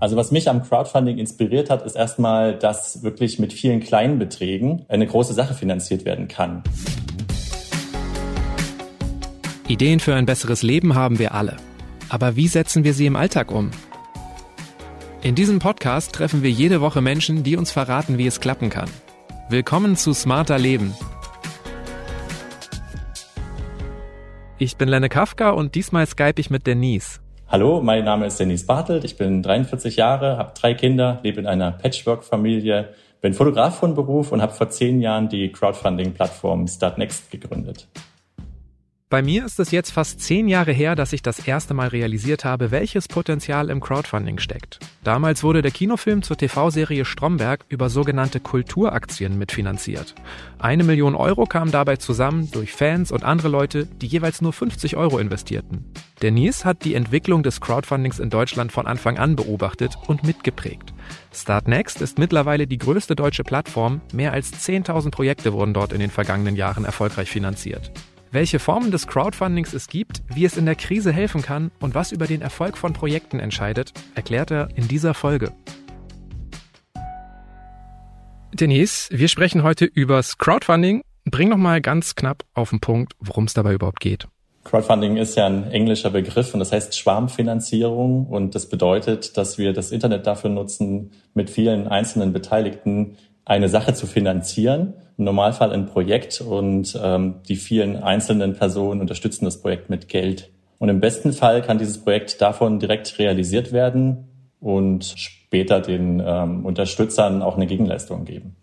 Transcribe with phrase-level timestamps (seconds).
[0.00, 4.84] Also was mich am Crowdfunding inspiriert hat, ist erstmal, dass wirklich mit vielen kleinen Beträgen
[4.88, 6.62] eine große Sache finanziert werden kann.
[9.66, 11.56] Ideen für ein besseres Leben haben wir alle.
[12.08, 13.70] Aber wie setzen wir sie im Alltag um?
[15.20, 18.88] In diesem Podcast treffen wir jede Woche Menschen, die uns verraten, wie es klappen kann.
[19.50, 20.94] Willkommen zu Smarter Leben.
[24.58, 27.20] Ich bin Lenne Kafka und diesmal skype ich mit Denise.
[27.50, 31.46] Hallo, mein Name ist Denise Bartelt, ich bin 43 Jahre, habe drei Kinder, lebe in
[31.46, 37.88] einer Patchwork-Familie, bin Fotograf von Beruf und habe vor zehn Jahren die Crowdfunding-Plattform Startnext gegründet.
[39.10, 42.44] Bei mir ist es jetzt fast zehn Jahre her, dass ich das erste Mal realisiert
[42.44, 44.80] habe, welches Potenzial im Crowdfunding steckt.
[45.02, 50.14] Damals wurde der Kinofilm zur TV-Serie Stromberg über sogenannte Kulturaktien mitfinanziert.
[50.58, 54.98] Eine Million Euro kamen dabei zusammen durch Fans und andere Leute, die jeweils nur 50
[54.98, 55.90] Euro investierten.
[56.20, 60.92] Denise hat die Entwicklung des Crowdfundings in Deutschland von Anfang an beobachtet und mitgeprägt.
[61.32, 64.02] Startnext ist mittlerweile die größte deutsche Plattform.
[64.12, 67.90] Mehr als 10.000 Projekte wurden dort in den vergangenen Jahren erfolgreich finanziert.
[68.30, 72.12] Welche Formen des Crowdfundings es gibt, wie es in der Krise helfen kann und was
[72.12, 75.52] über den Erfolg von Projekten entscheidet, erklärt er in dieser Folge.
[78.52, 81.02] Denise, wir sprechen heute übers Crowdfunding.
[81.24, 84.28] Bring noch mal ganz knapp auf den Punkt, worum es dabei überhaupt geht.
[84.64, 89.72] Crowdfunding ist ja ein englischer Begriff und das heißt Schwarmfinanzierung und das bedeutet, dass wir
[89.72, 93.16] das Internet dafür nutzen, mit vielen einzelnen Beteiligten
[93.48, 99.46] eine Sache zu finanzieren, im Normalfall ein Projekt und ähm, die vielen einzelnen Personen unterstützen
[99.46, 100.50] das Projekt mit Geld.
[100.78, 104.28] Und im besten Fall kann dieses Projekt davon direkt realisiert werden
[104.60, 108.54] und später den ähm, Unterstützern auch eine Gegenleistung geben.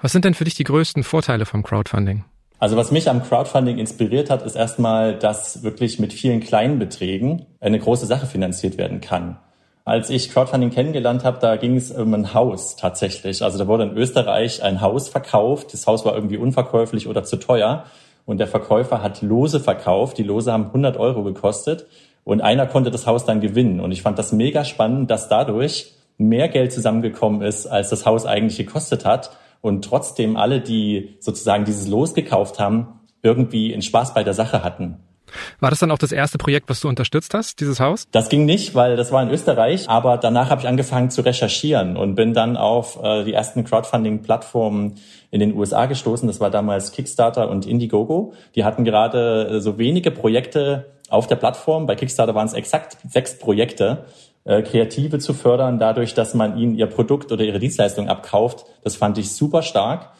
[0.00, 2.24] Was sind denn für dich die größten Vorteile vom Crowdfunding?
[2.60, 7.46] Also was mich am Crowdfunding inspiriert hat, ist erstmal, dass wirklich mit vielen kleinen Beträgen
[7.60, 9.38] eine große Sache finanziert werden kann.
[9.88, 13.42] Als ich Crowdfunding kennengelernt habe, da ging es um ein Haus tatsächlich.
[13.42, 15.72] Also da wurde in Österreich ein Haus verkauft.
[15.72, 17.84] Das Haus war irgendwie unverkäuflich oder zu teuer.
[18.26, 20.18] Und der Verkäufer hat Lose verkauft.
[20.18, 21.86] Die Lose haben 100 Euro gekostet.
[22.22, 23.80] Und einer konnte das Haus dann gewinnen.
[23.80, 28.26] Und ich fand das mega spannend, dass dadurch mehr Geld zusammengekommen ist, als das Haus
[28.26, 29.30] eigentlich gekostet hat.
[29.62, 34.62] Und trotzdem alle, die sozusagen dieses Los gekauft haben, irgendwie einen Spaß bei der Sache
[34.62, 34.98] hatten.
[35.60, 38.06] War das dann auch das erste Projekt, was du unterstützt hast, dieses Haus?
[38.12, 41.96] Das ging nicht, weil das war in Österreich, aber danach habe ich angefangen zu recherchieren
[41.96, 44.96] und bin dann auf äh, die ersten Crowdfunding-Plattformen
[45.30, 46.26] in den USA gestoßen.
[46.26, 48.32] Das war damals Kickstarter und Indiegogo.
[48.54, 51.86] Die hatten gerade äh, so wenige Projekte auf der Plattform.
[51.86, 54.04] Bei Kickstarter waren es exakt sechs Projekte.
[54.44, 58.96] Äh, Kreative zu fördern, dadurch, dass man ihnen ihr Produkt oder ihre Dienstleistung abkauft, das
[58.96, 60.10] fand ich super stark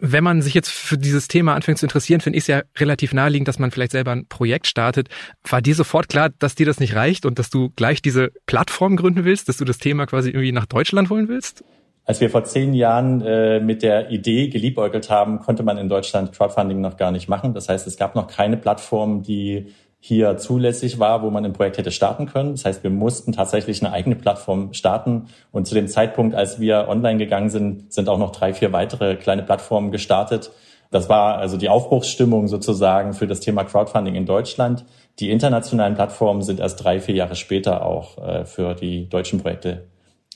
[0.00, 3.12] wenn man sich jetzt für dieses Thema anfängt zu interessieren, finde ich es ja relativ
[3.12, 5.08] naheliegend, dass man vielleicht selber ein Projekt startet.
[5.48, 8.96] War dir sofort klar, dass dir das nicht reicht und dass du gleich diese Plattform
[8.96, 11.64] gründen willst, dass du das Thema quasi irgendwie nach Deutschland holen willst?
[12.04, 16.32] Als wir vor zehn Jahren äh, mit der Idee geliebäugelt haben, konnte man in Deutschland
[16.32, 17.52] Crowdfunding noch gar nicht machen.
[17.52, 19.66] Das heißt, es gab noch keine Plattform, die
[20.00, 22.52] hier zulässig war, wo man ein Projekt hätte starten können.
[22.52, 25.28] Das heißt, wir mussten tatsächlich eine eigene Plattform starten.
[25.50, 29.16] Und zu dem Zeitpunkt, als wir online gegangen sind, sind auch noch drei, vier weitere
[29.16, 30.52] kleine Plattformen gestartet.
[30.90, 34.84] Das war also die Aufbruchsstimmung sozusagen für das Thema Crowdfunding in Deutschland.
[35.18, 39.88] Die internationalen Plattformen sind erst drei, vier Jahre später auch äh, für die deutschen Projekte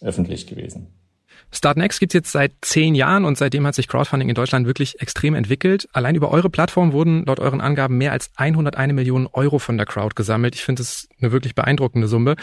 [0.03, 1.02] öffentlich gewesen.
[1.51, 5.35] Startnext gibt's jetzt seit zehn Jahren und seitdem hat sich Crowdfunding in Deutschland wirklich extrem
[5.35, 5.89] entwickelt.
[5.93, 9.87] Allein über eure Plattform wurden laut euren Angaben mehr als 101 Millionen Euro von der
[9.87, 10.55] Crowd gesammelt.
[10.55, 12.37] Ich finde das eine wirklich beeindruckende Summe.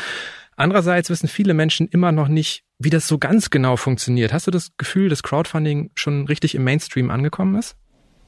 [0.55, 4.33] Andererseits wissen viele Menschen immer noch nicht, wie das so ganz genau funktioniert.
[4.33, 7.77] Hast du das Gefühl, dass Crowdfunding schon richtig im Mainstream angekommen ist?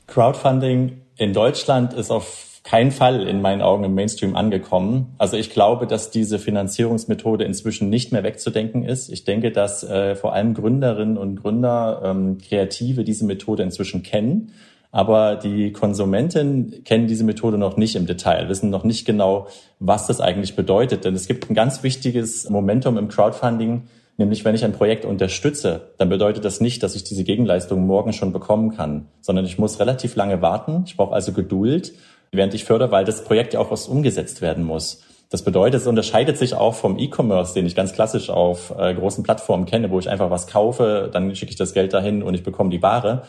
[0.07, 5.15] Crowdfunding in Deutschland ist auf keinen Fall in meinen Augen im Mainstream angekommen.
[5.17, 9.09] Also ich glaube, dass diese Finanzierungsmethode inzwischen nicht mehr wegzudenken ist.
[9.09, 14.51] Ich denke, dass äh, vor allem Gründerinnen und Gründer, ähm, Kreative diese Methode inzwischen kennen.
[14.91, 19.47] Aber die Konsumenten kennen diese Methode noch nicht im Detail, wissen noch nicht genau,
[19.79, 21.05] was das eigentlich bedeutet.
[21.05, 23.83] Denn es gibt ein ganz wichtiges Momentum im Crowdfunding,
[24.17, 28.11] nämlich wenn ich ein Projekt unterstütze, dann bedeutet das nicht, dass ich diese Gegenleistung morgen
[28.11, 30.83] schon bekommen kann, sondern ich muss relativ lange warten.
[30.85, 31.93] Ich brauche also Geduld
[32.31, 35.03] während ich fördere, weil das Projekt ja auch was umgesetzt werden muss.
[35.29, 39.23] Das bedeutet, es unterscheidet sich auch vom E-Commerce, den ich ganz klassisch auf äh, großen
[39.23, 42.43] Plattformen kenne, wo ich einfach was kaufe, dann schicke ich das Geld dahin und ich
[42.43, 43.23] bekomme die Ware.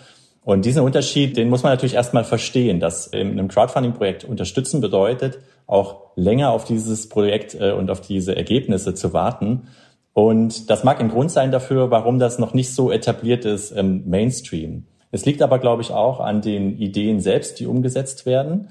[0.45, 5.39] Und diesen Unterschied, den muss man natürlich erstmal verstehen, dass in einem Crowdfunding-Projekt unterstützen bedeutet,
[5.69, 9.69] auch länger auf dieses Projekt äh, und auf diese Ergebnisse zu warten.
[10.13, 14.09] Und das mag ein Grund sein dafür, warum das noch nicht so etabliert ist im
[14.09, 14.87] Mainstream.
[15.13, 18.69] Es liegt aber, glaube ich, auch an den Ideen selbst, die umgesetzt werden.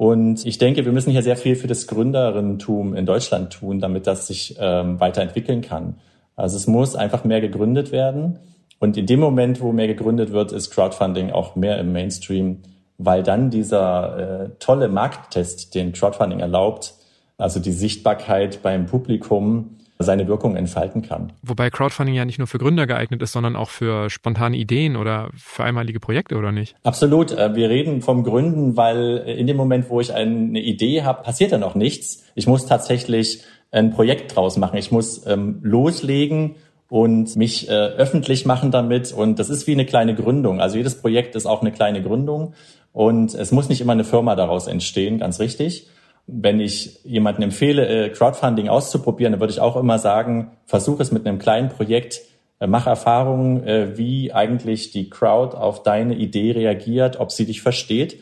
[0.00, 4.06] Und ich denke, wir müssen hier sehr viel für das Gründerinnentum in Deutschland tun, damit
[4.06, 5.96] das sich ähm, weiterentwickeln kann.
[6.36, 8.38] Also es muss einfach mehr gegründet werden.
[8.78, 12.62] Und in dem Moment, wo mehr gegründet wird, ist Crowdfunding auch mehr im Mainstream,
[12.96, 16.94] weil dann dieser äh, tolle Markttest, den Crowdfunding erlaubt,
[17.36, 21.32] also die Sichtbarkeit beim Publikum, seine Wirkung entfalten kann.
[21.42, 25.30] Wobei Crowdfunding ja nicht nur für Gründer geeignet ist, sondern auch für spontane Ideen oder
[25.36, 26.74] für einmalige Projekte, oder nicht?
[26.82, 27.32] Absolut.
[27.32, 31.52] Äh, wir reden vom Gründen, weil in dem Moment, wo ich eine Idee habe, passiert
[31.52, 32.24] ja noch nichts.
[32.34, 34.78] Ich muss tatsächlich ein Projekt draus machen.
[34.78, 36.56] Ich muss ähm, loslegen
[36.88, 39.12] und mich äh, öffentlich machen damit.
[39.12, 40.60] Und das ist wie eine kleine Gründung.
[40.60, 42.54] Also jedes Projekt ist auch eine kleine Gründung.
[42.92, 45.86] Und es muss nicht immer eine Firma daraus entstehen, ganz richtig.
[46.32, 51.12] Wenn ich jemanden empfehle, äh, Crowdfunding auszuprobieren, dann würde ich auch immer sagen, versuche es
[51.12, 52.20] mit einem kleinen Projekt,
[52.60, 57.62] äh, mach Erfahrungen, äh, wie eigentlich die Crowd auf deine Idee reagiert, ob sie dich
[57.62, 58.20] versteht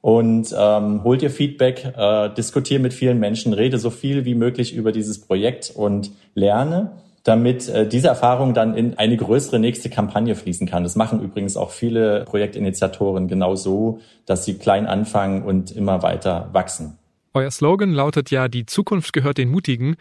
[0.00, 4.74] und ähm, hol dir Feedback, äh, diskutiere mit vielen Menschen, rede so viel wie möglich
[4.74, 6.92] über dieses Projekt und lerne
[7.26, 10.84] damit äh, diese Erfahrung dann in eine größere nächste Kampagne fließen kann.
[10.84, 16.50] Das machen übrigens auch viele Projektinitiatoren genau so, dass sie klein anfangen und immer weiter
[16.52, 16.98] wachsen.
[17.36, 19.96] Euer Slogan lautet ja, die Zukunft gehört den Mutigen.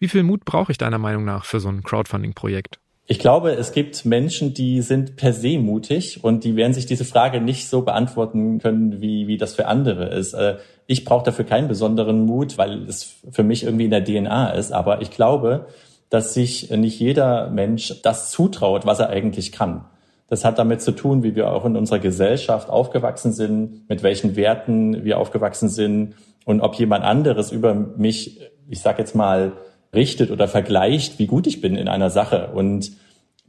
[0.00, 2.80] Wie viel Mut brauche ich deiner Meinung nach für so ein Crowdfunding-Projekt?
[3.06, 7.04] Ich glaube, es gibt Menschen, die sind per se mutig und die werden sich diese
[7.04, 10.34] Frage nicht so beantworten können, wie, wie das für andere ist.
[10.34, 10.56] Äh,
[10.88, 14.72] ich brauche dafür keinen besonderen Mut, weil es für mich irgendwie in der DNA ist.
[14.72, 15.68] Aber ich glaube,
[16.08, 19.84] dass sich nicht jeder Mensch das zutraut, was er eigentlich kann.
[20.26, 24.34] Das hat damit zu tun, wie wir auch in unserer Gesellschaft aufgewachsen sind, mit welchen
[24.34, 26.14] Werten wir aufgewachsen sind
[26.44, 29.52] und ob jemand anderes über mich, ich sage jetzt mal,
[29.94, 32.50] richtet oder vergleicht, wie gut ich bin in einer Sache.
[32.54, 32.92] Und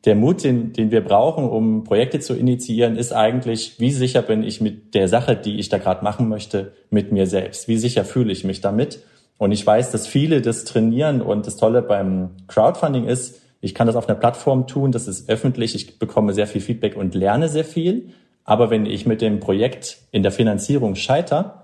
[0.06, 4.44] der Mut, den, den wir brauchen, um Projekte zu initiieren, ist eigentlich, wie sicher bin
[4.44, 7.68] ich mit der Sache, die ich da gerade machen möchte, mit mir selbst?
[7.68, 9.04] Wie sicher fühle ich mich damit?
[9.38, 13.86] Und ich weiß, dass viele das trainieren und das Tolle beim Crowdfunding ist, ich kann
[13.86, 17.48] das auf einer Plattform tun, das ist öffentlich, ich bekomme sehr viel Feedback und lerne
[17.48, 18.10] sehr viel.
[18.44, 21.61] Aber wenn ich mit dem Projekt in der Finanzierung scheiter,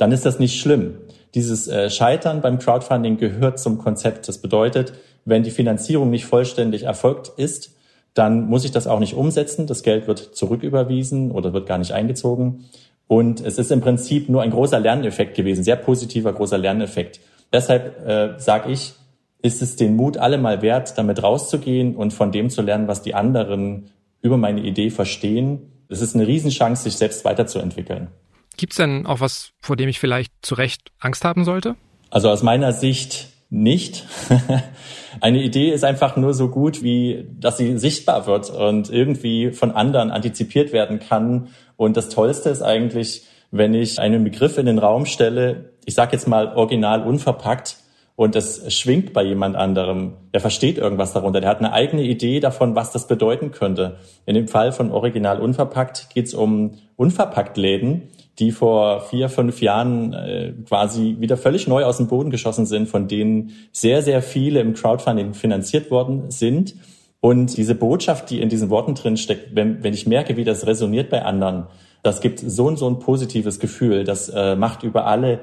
[0.00, 0.94] dann ist das nicht schlimm.
[1.34, 4.28] Dieses äh, Scheitern beim Crowdfunding gehört zum Konzept.
[4.28, 4.94] Das bedeutet,
[5.26, 7.76] wenn die Finanzierung nicht vollständig erfolgt ist,
[8.14, 9.66] dann muss ich das auch nicht umsetzen.
[9.66, 12.64] Das Geld wird zurücküberwiesen oder wird gar nicht eingezogen.
[13.08, 17.20] Und es ist im Prinzip nur ein großer Lerneffekt gewesen, sehr positiver großer Lerneffekt.
[17.52, 18.94] Deshalb äh, sage ich,
[19.42, 23.02] ist es den Mut alle mal wert, damit rauszugehen und von dem zu lernen, was
[23.02, 23.90] die anderen
[24.22, 25.72] über meine Idee verstehen.
[25.88, 28.08] Es ist eine Riesenchance, sich selbst weiterzuentwickeln.
[28.60, 31.76] Gibt es denn auch was, vor dem ich vielleicht zu Recht Angst haben sollte?
[32.10, 34.06] Also aus meiner Sicht nicht.
[35.22, 39.70] Eine Idee ist einfach nur so gut, wie dass sie sichtbar wird und irgendwie von
[39.70, 41.48] anderen antizipiert werden kann.
[41.78, 46.12] Und das Tollste ist eigentlich, wenn ich einen Begriff in den Raum stelle, ich sage
[46.12, 47.78] jetzt mal original unverpackt,
[48.20, 50.12] und es schwingt bei jemand anderem.
[50.32, 51.40] Er versteht irgendwas darunter.
[51.40, 53.96] Der hat eine eigene Idee davon, was das bedeuten könnte.
[54.26, 58.10] In dem Fall von Original Unverpackt geht es um Unverpacktläden,
[58.40, 62.88] die vor vier, fünf Jahren äh, quasi wieder völlig neu aus dem Boden geschossen sind,
[62.88, 66.74] von denen sehr, sehr viele im Crowdfunding finanziert worden sind.
[67.20, 70.66] Und diese Botschaft, die in diesen Worten drin steckt, wenn, wenn ich merke, wie das
[70.66, 71.66] resoniert bei anderen,
[72.02, 74.04] das gibt so und so ein positives Gefühl.
[74.04, 75.40] Das äh, macht über alle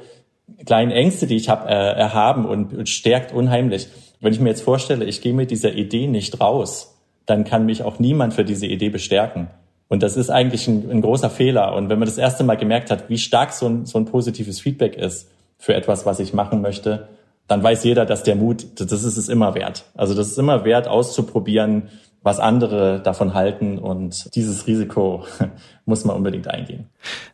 [0.65, 3.87] kleinen Ängste, die ich habe, äh, erhaben und, und stärkt unheimlich.
[4.19, 7.83] Wenn ich mir jetzt vorstelle, ich gehe mit dieser Idee nicht raus, dann kann mich
[7.83, 9.49] auch niemand für diese Idee bestärken.
[9.89, 11.73] Und das ist eigentlich ein, ein, großer Fehler.
[11.73, 14.59] Und wenn man das erste Mal gemerkt hat, wie stark so ein, so ein positives
[14.59, 17.07] Feedback ist für etwas, was ich machen möchte,
[17.47, 19.85] dann weiß jeder, dass der Mut, das ist es immer wert.
[19.95, 21.89] Also das ist immer wert, auszuprobieren,
[22.21, 23.79] was andere davon halten.
[23.79, 25.25] Und dieses Risiko
[25.85, 26.89] muss man unbedingt eingehen.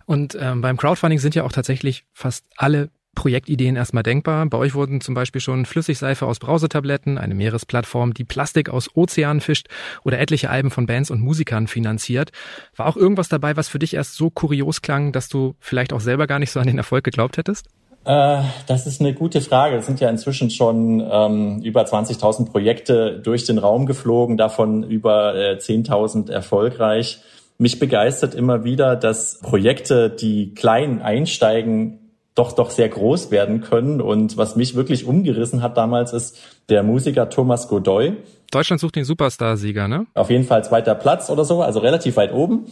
[0.06, 4.46] Und ähm, beim Crowdfunding sind ja auch tatsächlich fast alle Projektideen erstmal denkbar.
[4.48, 9.42] Bei euch wurden zum Beispiel schon Flüssigseife aus Brausetabletten, eine Meeresplattform, die Plastik aus Ozeanen
[9.42, 9.68] fischt
[10.04, 12.32] oder etliche Alben von Bands und Musikern finanziert.
[12.76, 16.02] War auch irgendwas dabei, was für dich erst so kurios klang, dass du vielleicht auch
[16.02, 17.68] selber gar nicht so an den Erfolg geglaubt hättest?
[18.06, 19.78] Äh, das ist eine gute Frage.
[19.78, 25.36] Es sind ja inzwischen schon ähm, über 20.000 Projekte durch den Raum geflogen, davon über
[25.36, 27.22] äh, 10.000 erfolgreich.
[27.58, 32.03] Mich begeistert immer wieder, dass Projekte, die klein einsteigen,
[32.36, 34.02] doch doch sehr groß werden können.
[34.02, 36.38] Und was mich wirklich umgerissen hat damals, ist
[36.70, 38.14] der Musiker Thomas Godoy.
[38.52, 40.06] Deutschland sucht den Superstar-Sieger, ne?
[40.14, 42.66] Auf jeden Fall zweiter Platz oder so, also relativ weit oben.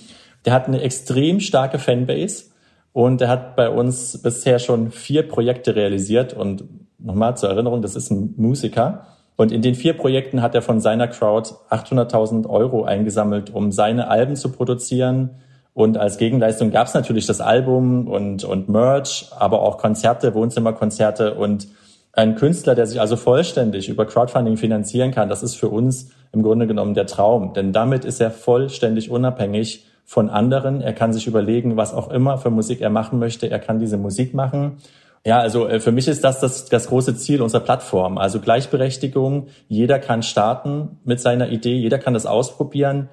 [0.46, 2.46] Der hat eine extrem starke Fanbase
[2.94, 6.34] und er hat bei uns bisher schon vier Projekte realisiert.
[6.34, 6.64] Und
[7.00, 9.06] nochmal zur Erinnerung, das ist ein Musiker.
[9.38, 14.08] Und in den vier Projekten hat er von seiner Crowd 800.000 Euro eingesammelt, um seine
[14.08, 15.32] Alben zu produzieren,
[15.74, 21.36] und als Gegenleistung gab es natürlich das Album und, und Merch, aber auch Konzerte, Wohnzimmerkonzerte.
[21.36, 21.68] Und
[22.12, 26.44] Ein Künstler, der sich also vollständig über Crowdfunding finanzieren kann, das ist für uns im
[26.44, 27.54] Grunde genommen der Traum.
[27.54, 30.82] Denn damit ist er vollständig unabhängig von anderen.
[30.82, 33.50] Er kann sich überlegen, was auch immer für Musik er machen möchte.
[33.50, 34.78] Er kann diese Musik machen.
[35.26, 38.18] Ja, also äh, für mich ist das, das das große Ziel unserer Plattform.
[38.18, 39.48] Also Gleichberechtigung.
[39.70, 41.76] Jeder kann starten mit seiner Idee.
[41.76, 43.08] Jeder kann das ausprobieren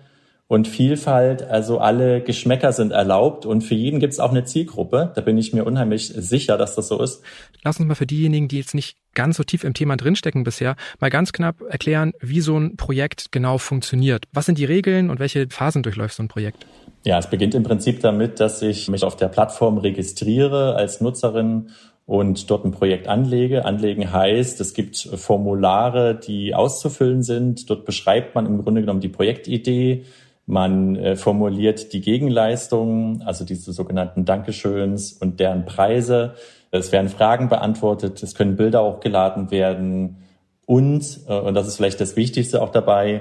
[0.49, 5.13] und Vielfalt, also alle Geschmäcker sind erlaubt und für jeden gibt es auch eine Zielgruppe.
[5.15, 7.23] Da bin ich mir unheimlich sicher, dass das so ist.
[7.63, 10.77] Lass uns mal für diejenigen, die jetzt nicht ganz so tief im Thema drinstecken bisher,
[11.01, 14.25] mal ganz knapp erklären, wie so ein Projekt genau funktioniert.
[14.33, 16.67] Was sind die Regeln und welche Phasen durchläuft so ein Projekt?
[17.05, 21.71] Ja, es beginnt im Prinzip damit, dass ich mich auf der Plattform registriere als Nutzerin
[22.07, 23.67] und dort ein Projekt anlege.
[23.67, 27.69] Anlegen heißt, es gibt Formulare, die auszufüllen sind.
[27.69, 30.07] Dort beschreibt man im Grunde genommen die Projektidee,
[30.49, 36.35] man äh, formuliert die Gegenleistungen, also diese sogenannten Dankeschöns und deren Preise.
[36.71, 40.17] Es werden Fragen beantwortet, es können Bilder auch geladen werden
[40.65, 43.21] und, äh, und das ist vielleicht das Wichtigste auch dabei,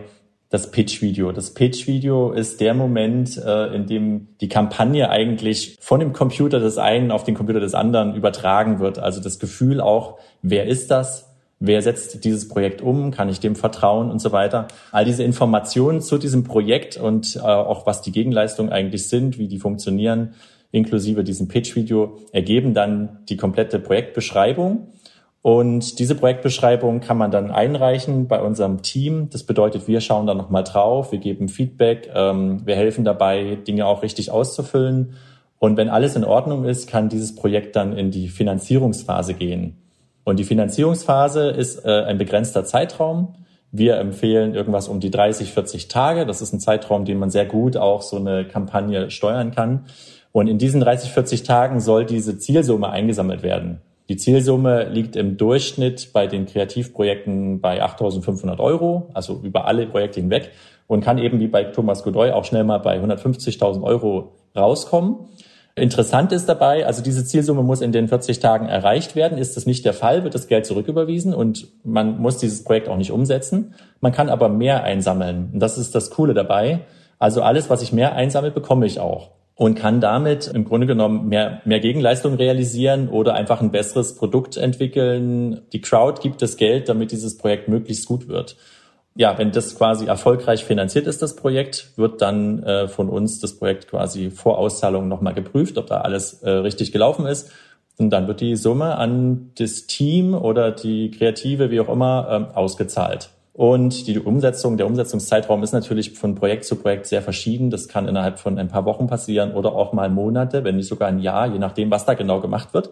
[0.50, 1.34] das Pitch-Video.
[1.34, 6.78] Das Pitch-Video ist der Moment, äh, in dem die Kampagne eigentlich von dem Computer des
[6.78, 9.00] einen auf den Computer des anderen übertragen wird.
[9.00, 11.37] Also das Gefühl auch, wer ist das?
[11.60, 13.10] Wer setzt dieses Projekt um?
[13.12, 14.68] Kann ich dem vertrauen und so weiter?
[14.92, 19.48] All diese Informationen zu diesem Projekt und äh, auch was die Gegenleistungen eigentlich sind, wie
[19.48, 20.36] die funktionieren,
[20.72, 24.90] inklusive diesem Pitch-Video, ergeben dann die komplette Projektbeschreibung.
[25.42, 29.30] Und diese Projektbeschreibung kann man dann einreichen bei unserem Team.
[29.32, 33.88] Das bedeutet, wir schauen da nochmal drauf, wir geben Feedback, ähm, wir helfen dabei, Dinge
[33.88, 35.14] auch richtig auszufüllen.
[35.58, 39.78] Und wenn alles in Ordnung ist, kann dieses Projekt dann in die Finanzierungsphase gehen.
[40.28, 43.36] Und die Finanzierungsphase ist äh, ein begrenzter Zeitraum.
[43.72, 46.26] Wir empfehlen irgendwas um die 30, 40 Tage.
[46.26, 49.86] Das ist ein Zeitraum, den man sehr gut auch so eine Kampagne steuern kann.
[50.34, 53.80] Und in diesen 30, 40 Tagen soll diese Zielsumme eingesammelt werden.
[54.10, 60.20] Die Zielsumme liegt im Durchschnitt bei den Kreativprojekten bei 8.500 Euro, also über alle Projekte
[60.20, 60.52] hinweg
[60.88, 65.30] und kann eben wie bei Thomas Godoy auch schnell mal bei 150.000 Euro rauskommen.
[65.78, 69.38] Interessant ist dabei, also diese Zielsumme muss in den 40 Tagen erreicht werden.
[69.38, 72.98] Ist das nicht der Fall, wird das Geld zurücküberwiesen und man muss dieses Projekt auch
[72.98, 73.76] nicht umsetzen.
[74.02, 75.52] Man kann aber mehr einsammeln.
[75.54, 76.80] Und das ist das Coole dabei.
[77.20, 81.30] Also alles, was ich mehr einsammle, bekomme ich auch und kann damit im Grunde genommen
[81.30, 85.62] mehr, mehr Gegenleistung realisieren oder einfach ein besseres Produkt entwickeln.
[85.74, 88.56] Die Crowd gibt das Geld, damit dieses Projekt möglichst gut wird
[89.18, 93.58] ja, wenn das quasi erfolgreich finanziert ist, das Projekt, wird dann äh, von uns das
[93.58, 97.52] Projekt quasi vor Auszahlung nochmal geprüft, ob da alles äh, richtig gelaufen ist.
[97.98, 102.46] Und dann wird die Summe an das Team oder die Kreative, wie auch immer, ähm,
[102.54, 103.32] ausgezahlt.
[103.54, 107.72] Und die Umsetzung, der Umsetzungszeitraum ist natürlich von Projekt zu Projekt sehr verschieden.
[107.72, 111.08] Das kann innerhalb von ein paar Wochen passieren oder auch mal Monate, wenn nicht sogar
[111.08, 112.92] ein Jahr, je nachdem, was da genau gemacht wird.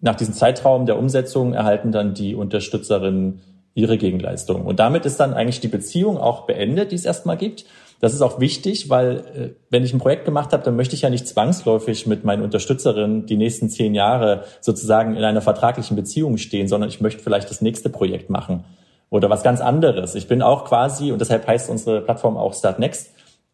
[0.00, 3.42] Nach diesem Zeitraum der Umsetzung erhalten dann die Unterstützerinnen
[3.74, 4.64] ihre Gegenleistung.
[4.64, 7.64] Und damit ist dann eigentlich die Beziehung auch beendet, die es erstmal gibt.
[8.00, 11.02] Das ist auch wichtig, weil äh, wenn ich ein Projekt gemacht habe, dann möchte ich
[11.02, 16.38] ja nicht zwangsläufig mit meinen Unterstützerinnen die nächsten zehn Jahre sozusagen in einer vertraglichen Beziehung
[16.38, 18.64] stehen, sondern ich möchte vielleicht das nächste Projekt machen
[19.10, 20.14] oder was ganz anderes.
[20.14, 23.10] Ich bin auch quasi, und deshalb heißt unsere Plattform auch Start Next,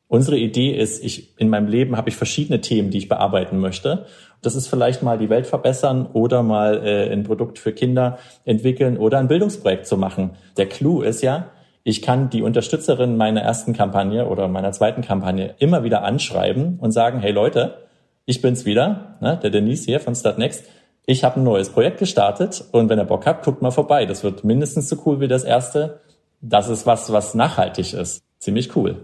[0.09, 4.07] Unsere Idee ist, ich, in meinem Leben habe ich verschiedene Themen, die ich bearbeiten möchte.
[4.43, 8.99] Das ist vielleicht mal die Welt verbessern oder mal äh, ein Produkt für Kinder entwickeln
[8.99, 10.33] oder ein Bildungsprojekt zu machen.
[10.59, 11.51] Der Clou ist ja,
[11.83, 16.93] ich kann die Unterstützerin meiner ersten Kampagne oder meiner zweiten Kampagne immer wieder anschreiben und
[16.93, 17.79] sagen, hey Leute,
[18.27, 20.65] ich bin's wieder, ne, der Denise hier von Startnext.
[21.07, 24.07] Ich habe ein neues Projekt gestartet und wenn ihr Bock habt, guckt mal vorbei.
[24.07, 26.01] Das wird mindestens so cool wie das erste.
[26.41, 28.23] Das ist was, was nachhaltig ist.
[28.39, 29.03] Ziemlich cool.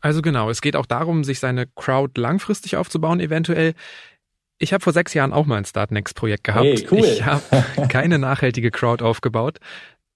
[0.00, 3.74] Also genau, es geht auch darum, sich seine Crowd langfristig aufzubauen, eventuell.
[4.58, 6.64] Ich habe vor sechs Jahren auch mal ein Startnext-Projekt gehabt.
[6.64, 7.04] Hey, cool.
[7.04, 7.42] Ich habe
[7.88, 9.58] keine nachhaltige Crowd aufgebaut.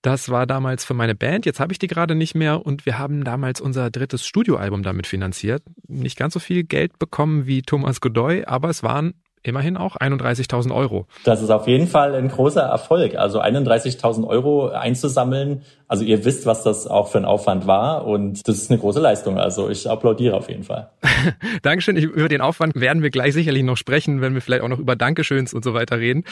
[0.02, 2.98] Das war damals für meine Band, jetzt habe ich die gerade nicht mehr und wir
[2.98, 5.62] haben damals unser drittes Studioalbum damit finanziert.
[5.86, 10.74] Nicht ganz so viel Geld bekommen wie Thomas Godoy, aber es waren immerhin auch 31.000
[10.74, 11.06] Euro.
[11.24, 13.14] Das ist auf jeden Fall ein großer Erfolg.
[13.14, 15.62] Also 31.000 Euro einzusammeln.
[15.92, 18.98] Also ihr wisst, was das auch für ein Aufwand war und das ist eine große
[18.98, 19.38] Leistung.
[19.38, 20.88] Also ich applaudiere auf jeden Fall.
[21.62, 21.98] Dankeschön.
[21.98, 24.96] Über den Aufwand werden wir gleich sicherlich noch sprechen, wenn wir vielleicht auch noch über
[24.96, 26.24] Dankeschöns und so weiter reden.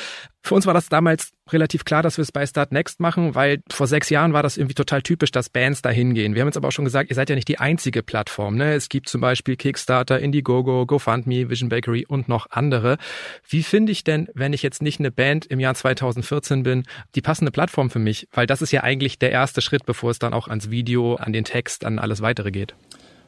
[0.42, 3.60] Für uns war das damals relativ klar, dass wir es bei Start Next machen, weil
[3.70, 6.34] vor sechs Jahren war das irgendwie total typisch, dass Bands da hingehen.
[6.34, 8.56] Wir haben jetzt aber auch schon gesagt, ihr seid ja nicht die einzige Plattform.
[8.56, 8.72] Ne?
[8.72, 12.96] Es gibt zum Beispiel Kickstarter, Indiegogo, GoFundMe, Vision Bakery und noch andere.
[13.46, 17.20] Wie finde ich denn, wenn ich jetzt nicht eine Band im Jahr 2014 bin, die
[17.20, 18.26] passende Plattform für mich?
[18.32, 21.32] Weil das ist ja eigentlich der erste Schritt, bevor es dann auch ans Video, an
[21.32, 22.74] den Text, an alles weitere geht.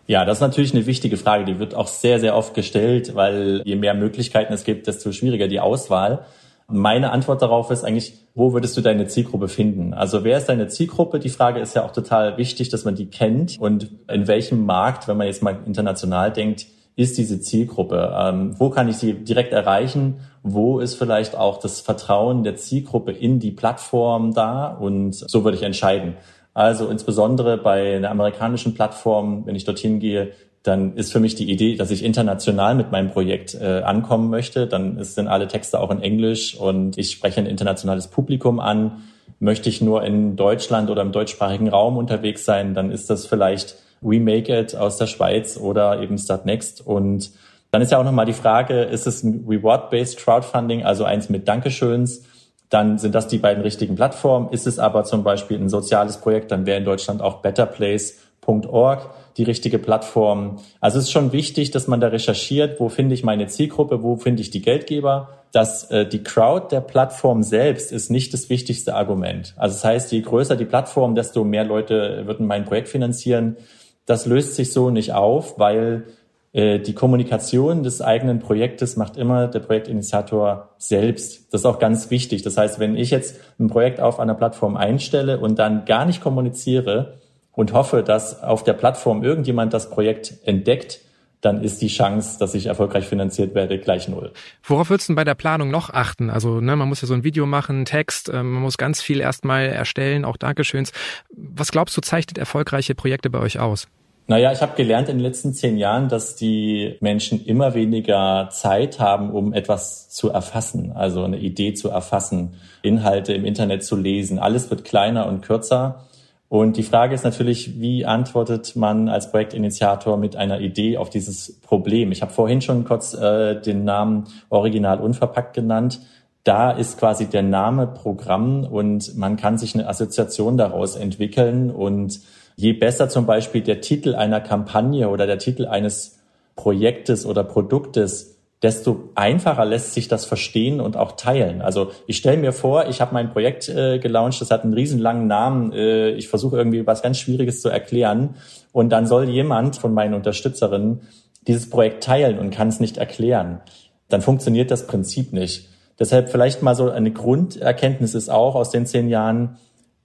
[0.06, 1.44] Ja, das ist natürlich eine wichtige Frage.
[1.44, 5.48] Die wird auch sehr, sehr oft gestellt, weil je mehr Möglichkeiten es gibt, desto schwieriger
[5.48, 6.24] die Auswahl.
[6.68, 9.94] Meine Antwort darauf ist eigentlich, wo würdest du deine Zielgruppe finden?
[9.94, 11.18] Also wer ist deine Zielgruppe?
[11.18, 15.06] Die Frage ist ja auch total wichtig, dass man die kennt und in welchem Markt,
[15.06, 18.14] wenn man jetzt mal international denkt, ist diese Zielgruppe?
[18.18, 20.20] Ähm, wo kann ich sie direkt erreichen?
[20.42, 24.66] Wo ist vielleicht auch das Vertrauen der Zielgruppe in die Plattform da?
[24.66, 26.16] Und so würde ich entscheiden.
[26.54, 30.32] Also insbesondere bei einer amerikanischen Plattform, wenn ich dorthin gehe,
[30.62, 34.66] dann ist für mich die Idee, dass ich international mit meinem Projekt äh, ankommen möchte.
[34.66, 39.02] Dann sind alle Texte auch in Englisch und ich spreche ein internationales Publikum an.
[39.40, 43.76] Möchte ich nur in Deutschland oder im deutschsprachigen Raum unterwegs sein, dann ist das vielleicht
[44.00, 46.84] We Make It aus der Schweiz oder eben Start Next.
[46.86, 47.30] Und
[47.72, 51.48] dann ist ja auch nochmal die Frage, ist es ein Reward-Based Crowdfunding, also eins mit
[51.48, 52.22] Dankeschöns?
[52.68, 54.50] Dann sind das die beiden richtigen Plattformen.
[54.50, 59.44] Ist es aber zum Beispiel ein soziales Projekt, dann wäre in Deutschland auch betterplace.org die
[59.44, 60.58] richtige Plattform.
[60.80, 64.16] Also es ist schon wichtig, dass man da recherchiert, wo finde ich meine Zielgruppe, wo
[64.16, 65.30] finde ich die Geldgeber.
[65.50, 69.54] Dass äh, die Crowd der Plattform selbst ist nicht das wichtigste Argument.
[69.56, 73.56] Also das heißt, je größer die Plattform, desto mehr Leute würden mein Projekt finanzieren.
[74.04, 76.04] Das löst sich so nicht auf, weil
[76.54, 81.50] die Kommunikation des eigenen Projektes macht immer der Projektinitiator selbst.
[81.50, 82.42] Das ist auch ganz wichtig.
[82.42, 86.20] Das heißt, wenn ich jetzt ein Projekt auf einer Plattform einstelle und dann gar nicht
[86.20, 87.20] kommuniziere
[87.52, 91.00] und hoffe, dass auf der Plattform irgendjemand das Projekt entdeckt,
[91.40, 94.32] dann ist die Chance, dass ich erfolgreich finanziert werde, gleich null.
[94.62, 96.30] Worauf würdest du bei der Planung noch achten?
[96.30, 99.20] Also ne, man muss ja so ein Video machen, Text, äh, man muss ganz viel
[99.20, 100.92] erstmal erstellen, auch Dankeschöns.
[101.30, 103.88] Was glaubst du, zeichnet erfolgreiche Projekte bei euch aus?
[104.32, 108.98] Naja, ich habe gelernt in den letzten zehn Jahren, dass die Menschen immer weniger Zeit
[108.98, 114.38] haben, um etwas zu erfassen, also eine Idee zu erfassen, Inhalte im Internet zu lesen.
[114.38, 116.06] Alles wird kleiner und kürzer.
[116.48, 121.60] Und die Frage ist natürlich, wie antwortet man als Projektinitiator mit einer Idee auf dieses
[121.60, 122.10] Problem?
[122.10, 126.00] Ich habe vorhin schon kurz äh, den Namen Original Unverpackt genannt.
[126.42, 131.70] Da ist quasi der Name Programm und man kann sich eine Assoziation daraus entwickeln.
[131.70, 132.20] Und
[132.56, 136.18] je besser zum Beispiel der Titel einer Kampagne oder der Titel eines
[136.56, 141.60] Projektes oder Produktes desto einfacher lässt sich das verstehen und auch teilen.
[141.62, 145.26] Also ich stelle mir vor, ich habe mein Projekt äh, gelauncht, das hat einen riesenlangen
[145.26, 148.36] Namen, äh, ich versuche irgendwie was ganz Schwieriges zu erklären
[148.70, 151.00] und dann soll jemand von meinen Unterstützerinnen
[151.48, 153.60] dieses Projekt teilen und kann es nicht erklären.
[154.08, 155.68] Dann funktioniert das Prinzip nicht.
[155.98, 159.56] Deshalb vielleicht mal so eine Grunderkenntnis ist auch aus den zehn Jahren,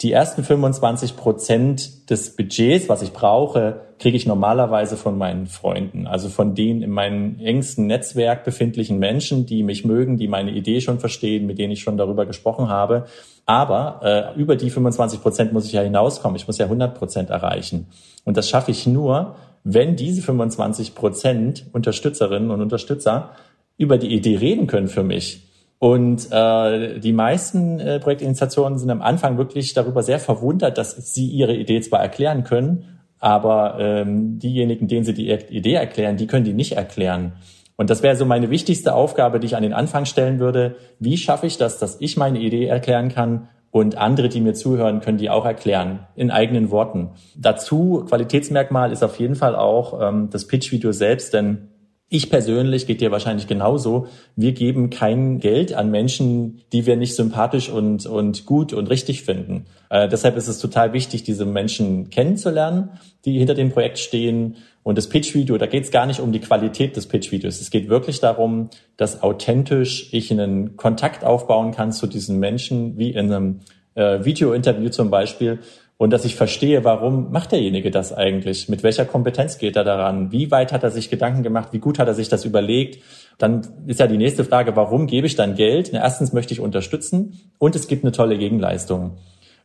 [0.02, 6.06] die ersten 25 Prozent des Budgets, was ich brauche, kriege ich normalerweise von meinen Freunden,
[6.06, 10.82] also von den in meinem engsten Netzwerk befindlichen Menschen, die mich mögen, die meine Idee
[10.82, 13.06] schon verstehen, mit denen ich schon darüber gesprochen habe.
[13.48, 16.36] Aber äh, über die 25 Prozent muss ich ja hinauskommen.
[16.36, 17.88] Ich muss ja 100 Prozent erreichen.
[18.24, 23.32] Und das schaffe ich nur, wenn diese 25 Prozent Unterstützerinnen und Unterstützer
[23.78, 25.47] über die Idee reden können für mich
[25.80, 31.28] und äh, die meisten äh, Projektinitiationen sind am Anfang wirklich darüber sehr verwundert, dass sie
[31.28, 36.46] ihre Idee zwar erklären können, aber ähm, diejenigen, denen sie die Idee erklären, die können
[36.46, 37.34] die nicht erklären.
[37.76, 40.76] Und das wäre so meine wichtigste Aufgabe, die ich an den Anfang stellen würde.
[41.00, 45.02] Wie schaffe ich das, dass ich meine Idee erklären kann und andere, die mir zuhören,
[45.02, 47.12] können die auch erklären in eigenen Worten.
[47.36, 51.70] Dazu Qualitätsmerkmal ist auf jeden Fall auch ähm, das Pitch-Video selbst, denn
[52.10, 57.15] ich persönlich, geht dir wahrscheinlich genauso, wir geben kein Geld an Menschen, die wir nicht
[57.15, 59.65] sympathisch und, und gut und richtig finden.
[59.89, 62.91] Äh, deshalb ist es total wichtig, diese Menschen kennenzulernen,
[63.26, 64.56] die hinter dem Projekt stehen.
[64.84, 67.60] Und das Pitch-Video, da geht es gar nicht um die Qualität des Pitch-Videos.
[67.60, 73.12] Es geht wirklich darum, dass authentisch ich einen Kontakt aufbauen kann zu diesen Menschen, wie
[73.12, 73.60] in einem
[73.96, 75.60] äh, Video-Interview zum Beispiel,
[75.98, 78.70] und dass ich verstehe, warum macht derjenige das eigentlich?
[78.70, 80.32] Mit welcher Kompetenz geht er daran?
[80.32, 81.70] Wie weit hat er sich Gedanken gemacht?
[81.72, 83.04] Wie gut hat er sich das überlegt?
[83.40, 85.92] Dann ist ja die nächste Frage, warum gebe ich dann Geld?
[85.92, 89.18] Erstens möchte ich unterstützen und es gibt eine tolle Gegenleistung.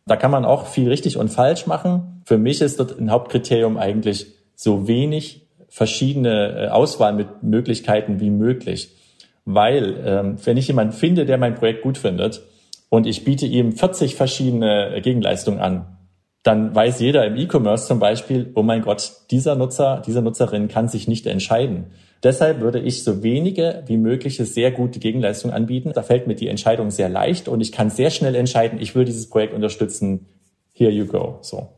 [0.07, 2.23] Da kann man auch viel richtig und falsch machen.
[2.25, 8.31] Für mich ist dort ein Hauptkriterium eigentlich so wenig verschiedene äh, Auswahl mit Möglichkeiten wie
[8.31, 8.97] möglich.
[9.45, 12.43] Weil ähm, wenn ich jemanden finde, der mein Projekt gut findet
[12.89, 15.87] und ich biete ihm 40 verschiedene Gegenleistungen an,
[16.43, 20.89] dann weiß jeder im E-Commerce zum Beispiel, oh mein Gott, dieser Nutzer, diese Nutzerin kann
[20.89, 21.87] sich nicht entscheiden.
[22.23, 25.93] Deshalb würde ich so wenige wie mögliche sehr gute Gegenleistungen anbieten.
[25.95, 29.05] Da fällt mir die Entscheidung sehr leicht und ich kann sehr schnell entscheiden, ich will
[29.05, 30.27] dieses Projekt unterstützen.
[30.73, 31.39] Here you go.
[31.43, 31.69] So.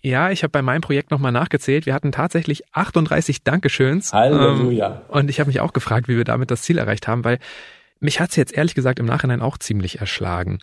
[0.00, 1.84] Ja, ich habe bei meinem Projekt nochmal nachgezählt.
[1.84, 4.12] Wir hatten tatsächlich 38 Dankeschöns.
[4.12, 5.02] Halleluja.
[5.08, 7.38] Ähm, und ich habe mich auch gefragt, wie wir damit das Ziel erreicht haben, weil
[8.00, 10.60] mich hat's jetzt ehrlich gesagt im Nachhinein auch ziemlich erschlagen.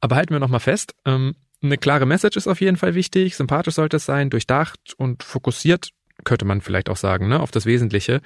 [0.00, 3.74] Aber halten wir nochmal fest, ähm, eine klare Message ist auf jeden Fall wichtig, sympathisch
[3.74, 5.90] sollte es sein, durchdacht und fokussiert,
[6.24, 8.20] könnte man vielleicht auch sagen, ne, auf das Wesentliche.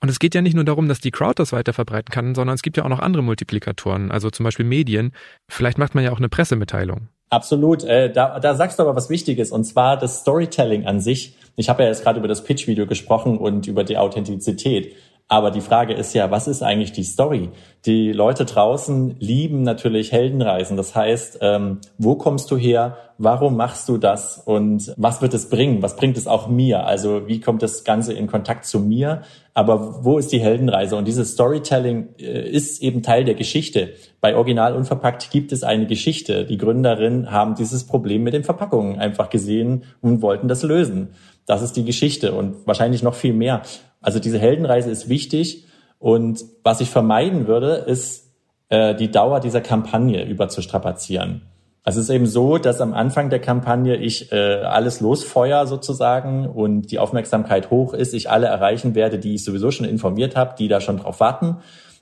[0.00, 2.54] Und es geht ja nicht nur darum, dass die Crowd das weiter verbreiten kann, sondern
[2.54, 5.12] es gibt ja auch noch andere Multiplikatoren, also zum Beispiel Medien.
[5.48, 7.08] Vielleicht macht man ja auch eine Pressemitteilung.
[7.30, 7.84] Absolut.
[7.84, 11.36] Äh, da, da sagst du aber was Wichtiges, und zwar das Storytelling an sich.
[11.56, 14.94] Ich habe ja jetzt gerade über das Pitch-Video gesprochen und über die Authentizität.
[15.30, 17.50] Aber die Frage ist ja, was ist eigentlich die Story?
[17.84, 20.78] Die Leute draußen lieben natürlich Heldenreisen.
[20.78, 22.96] Das heißt, ähm, wo kommst du her?
[23.18, 24.38] Warum machst du das?
[24.38, 25.82] Und was wird es bringen?
[25.82, 26.86] Was bringt es auch mir?
[26.86, 29.20] Also wie kommt das Ganze in Kontakt zu mir?
[29.52, 30.96] Aber wo ist die Heldenreise?
[30.96, 33.92] Und dieses Storytelling äh, ist eben Teil der Geschichte.
[34.22, 36.46] Bei Original Unverpackt gibt es eine Geschichte.
[36.46, 41.08] Die Gründerinnen haben dieses Problem mit den Verpackungen einfach gesehen und wollten das lösen.
[41.44, 43.62] Das ist die Geschichte und wahrscheinlich noch viel mehr.
[44.00, 45.66] Also diese Heldenreise ist wichtig.
[45.98, 48.32] Und was ich vermeiden würde, ist
[48.68, 51.42] äh, die Dauer dieser Kampagne überzustrapazieren.
[51.82, 56.46] Also es ist eben so, dass am Anfang der Kampagne ich äh, alles losfeuer sozusagen
[56.46, 60.54] und die Aufmerksamkeit hoch ist, ich alle erreichen werde, die ich sowieso schon informiert habe,
[60.58, 61.56] die da schon drauf warten.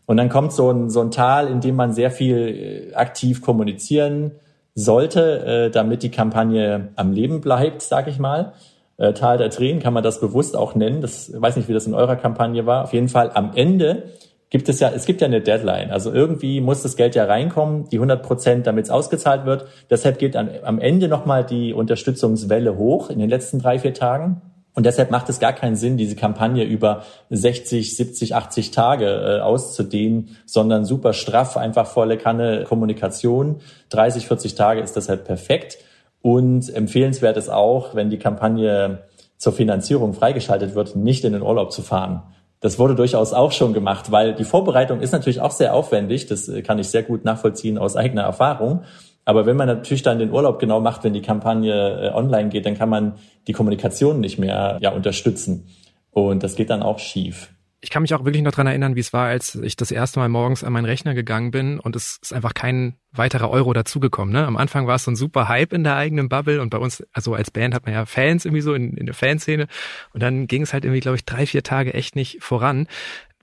[0.07, 3.43] Und dann kommt so ein, so ein Tal, in dem man sehr viel äh, aktiv
[3.43, 4.33] kommunizieren
[4.75, 8.55] sollte, äh, damit die Kampagne am Leben bleibt, sage ich mal
[8.99, 11.01] äh, Tal der Tränen kann man das bewusst auch nennen.
[11.01, 12.85] Das weiß nicht, wie das in eurer Kampagne war.
[12.85, 14.05] Auf jeden Fall am Ende
[14.51, 15.91] gibt es ja, es gibt ja eine Deadline.
[15.91, 19.67] Also irgendwie muss das Geld ja reinkommen, die 100 Prozent, damit es ausgezahlt wird.
[19.91, 24.41] Deshalb geht an, am Ende nochmal die Unterstützungswelle hoch in den letzten drei, vier Tagen.
[24.75, 29.41] Und deshalb macht es gar keinen Sinn, diese Kampagne über 60, 70, 80 Tage äh,
[29.41, 33.61] auszudehnen, sondern super straff, einfach volle Kanne Kommunikation.
[33.89, 35.79] 30, 40 Tage ist deshalb perfekt.
[36.27, 39.05] Und empfehlenswert ist auch, wenn die Kampagne
[39.37, 42.25] zur Finanzierung freigeschaltet wird, nicht in den Urlaub zu fahren.
[42.59, 46.27] Das wurde durchaus auch schon gemacht, weil die Vorbereitung ist natürlich auch sehr aufwendig.
[46.27, 48.83] Das kann ich sehr gut nachvollziehen aus eigener Erfahrung.
[49.25, 52.67] Aber wenn man natürlich dann den Urlaub genau macht, wenn die Kampagne äh, online geht,
[52.67, 53.15] dann kann man
[53.47, 55.69] die Kommunikation nicht mehr ja, unterstützen.
[56.11, 57.53] Und das geht dann auch schief
[57.87, 60.19] ich kann mich auch wirklich noch dran erinnern, wie es war, als ich das erste
[60.19, 64.35] Mal morgens an meinen Rechner gegangen bin und es ist einfach kein weiterer Euro dazugekommen.
[64.35, 64.45] Ne?
[64.45, 67.05] Am Anfang war es so ein super Hype in der eigenen Bubble und bei uns,
[67.13, 69.69] also als Band hat man ja Fans irgendwie so in, in der Fanszene
[70.13, 72.89] und dann ging es halt irgendwie, glaube ich, drei, vier Tage echt nicht voran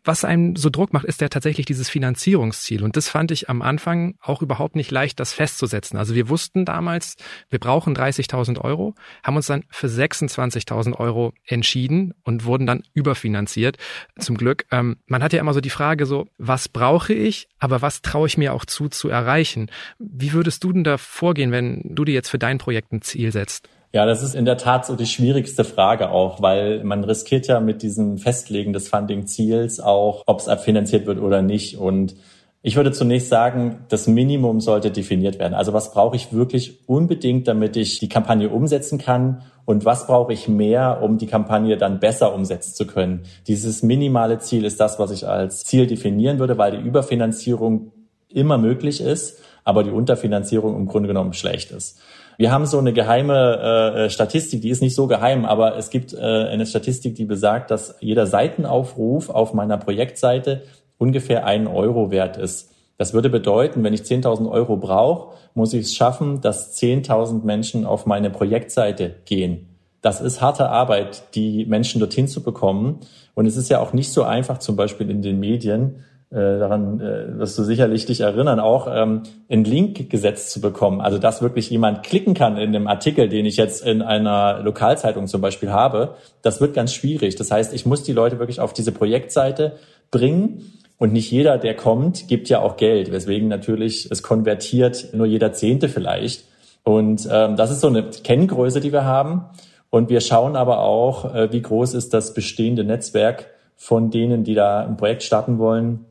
[0.03, 2.83] was einem so Druck macht, ist ja tatsächlich dieses Finanzierungsziel.
[2.83, 5.97] Und das fand ich am Anfang auch überhaupt nicht leicht, das festzusetzen.
[5.97, 7.15] Also wir wussten damals,
[7.49, 13.77] wir brauchen 30.000 Euro, haben uns dann für 26.000 Euro entschieden und wurden dann überfinanziert.
[14.19, 14.65] Zum Glück.
[14.71, 18.27] Ähm, man hat ja immer so die Frage so, was brauche ich, aber was traue
[18.27, 19.69] ich mir auch zu, zu erreichen?
[19.99, 23.31] Wie würdest du denn da vorgehen, wenn du dir jetzt für dein Projekt ein Ziel
[23.31, 23.69] setzt?
[23.95, 27.59] Ja, das ist in der Tat so die schwierigste Frage auch, weil man riskiert ja
[27.59, 31.77] mit diesem Festlegen des Funding-Ziels auch, ob es abfinanziert wird oder nicht.
[31.77, 32.15] Und
[32.63, 35.53] ich würde zunächst sagen, das Minimum sollte definiert werden.
[35.53, 39.43] Also was brauche ich wirklich unbedingt, damit ich die Kampagne umsetzen kann?
[39.63, 43.21] Und was brauche ich mehr, um die Kampagne dann besser umsetzen zu können?
[43.45, 47.91] Dieses minimale Ziel ist das, was ich als Ziel definieren würde, weil die Überfinanzierung
[48.27, 51.99] immer möglich ist, aber die Unterfinanzierung im Grunde genommen schlecht ist.
[52.37, 56.13] Wir haben so eine geheime äh, Statistik, die ist nicht so geheim, aber es gibt
[56.13, 60.63] äh, eine Statistik, die besagt, dass jeder Seitenaufruf auf meiner Projektseite
[60.97, 62.71] ungefähr einen Euro wert ist.
[62.97, 67.85] Das würde bedeuten, wenn ich 10.000 Euro brauche, muss ich es schaffen, dass 10.000 Menschen
[67.85, 69.69] auf meine Projektseite gehen.
[70.01, 72.99] Das ist harte Arbeit, die Menschen dorthin zu bekommen.
[73.35, 76.99] Und es ist ja auch nicht so einfach, zum Beispiel in den Medien, äh, daran
[76.99, 80.99] äh, wirst du sicherlich dich erinnern, auch ähm, einen Link gesetzt zu bekommen.
[80.99, 85.27] Also dass wirklich jemand klicken kann in dem Artikel, den ich jetzt in einer Lokalzeitung
[85.27, 87.35] zum Beispiel habe, das wird ganz schwierig.
[87.35, 89.73] Das heißt, ich muss die Leute wirklich auf diese Projektseite
[90.09, 90.73] bringen.
[90.97, 95.53] Und nicht jeder, der kommt, gibt ja auch Geld, weswegen natürlich es konvertiert nur jeder
[95.53, 96.45] Zehnte vielleicht.
[96.83, 99.45] Und ähm, das ist so eine Kenngröße, die wir haben.
[99.91, 104.55] Und wir schauen aber auch, äh, wie groß ist das bestehende Netzwerk von denen, die
[104.55, 106.05] da ein Projekt starten wollen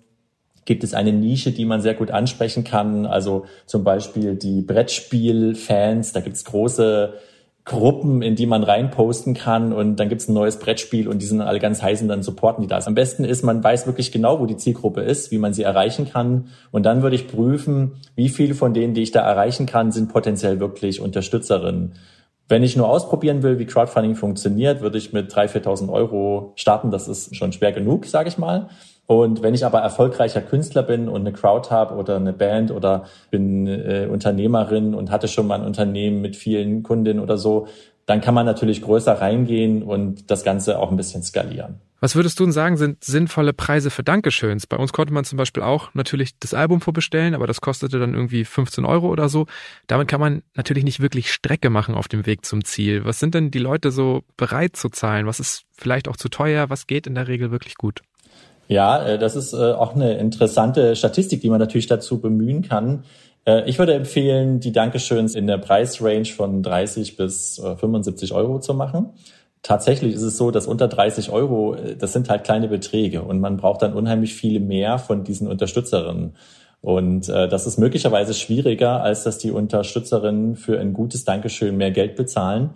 [0.64, 3.07] gibt es eine Nische, die man sehr gut ansprechen kann.
[3.07, 6.12] Also zum Beispiel die Brettspiel-Fans.
[6.12, 7.14] Da gibt es große
[7.64, 11.27] Gruppen, in die man reinposten kann und dann gibt es ein neues Brettspiel und die
[11.27, 12.88] sind alle ganz heiß und dann supporten die das.
[12.88, 16.11] Am besten ist, man weiß wirklich genau, wo die Zielgruppe ist, wie man sie erreichen
[16.11, 19.92] kann und dann würde ich prüfen, wie viele von denen, die ich da erreichen kann,
[19.92, 21.92] sind potenziell wirklich Unterstützerinnen.
[22.48, 26.90] Wenn ich nur ausprobieren will, wie Crowdfunding funktioniert, würde ich mit 3.000, 4.000 Euro starten.
[26.90, 28.68] Das ist schon schwer genug, sage ich mal.
[29.07, 33.05] Und wenn ich aber erfolgreicher Künstler bin und eine Crowd habe oder eine Band oder
[33.31, 37.67] bin äh, Unternehmerin und hatte schon mal ein Unternehmen mit vielen Kundinnen oder so,
[38.07, 41.81] dann kann man natürlich größer reingehen und das Ganze auch ein bisschen skalieren.
[42.01, 44.67] Was würdest du denn sagen, sind sinnvolle Preise für Dankeschöns?
[44.67, 48.15] Bei uns konnte man zum Beispiel auch natürlich das Album vorbestellen, aber das kostete dann
[48.15, 49.47] irgendwie 15 Euro oder so.
[49.87, 53.05] Damit kann man natürlich nicht wirklich Strecke machen auf dem Weg zum Ziel.
[53.05, 55.27] Was sind denn die Leute so bereit zu zahlen?
[55.27, 56.71] Was ist vielleicht auch zu teuer?
[56.71, 58.01] Was geht in der Regel wirklich gut?
[58.68, 63.05] Ja, äh, das ist äh, auch eine interessante Statistik, die man natürlich dazu bemühen kann.
[63.44, 68.75] Äh, ich würde empfehlen, die Dankeschöns in der Preisrange von 30 bis 75 Euro zu
[68.75, 69.11] machen.
[69.62, 73.59] Tatsächlich ist es so, dass unter 30 Euro, das sind halt kleine Beträge und man
[73.59, 76.35] braucht dann unheimlich viele mehr von diesen Unterstützerinnen.
[76.81, 82.16] Und das ist möglicherweise schwieriger, als dass die Unterstützerinnen für ein gutes Dankeschön mehr Geld
[82.16, 82.70] bezahlen.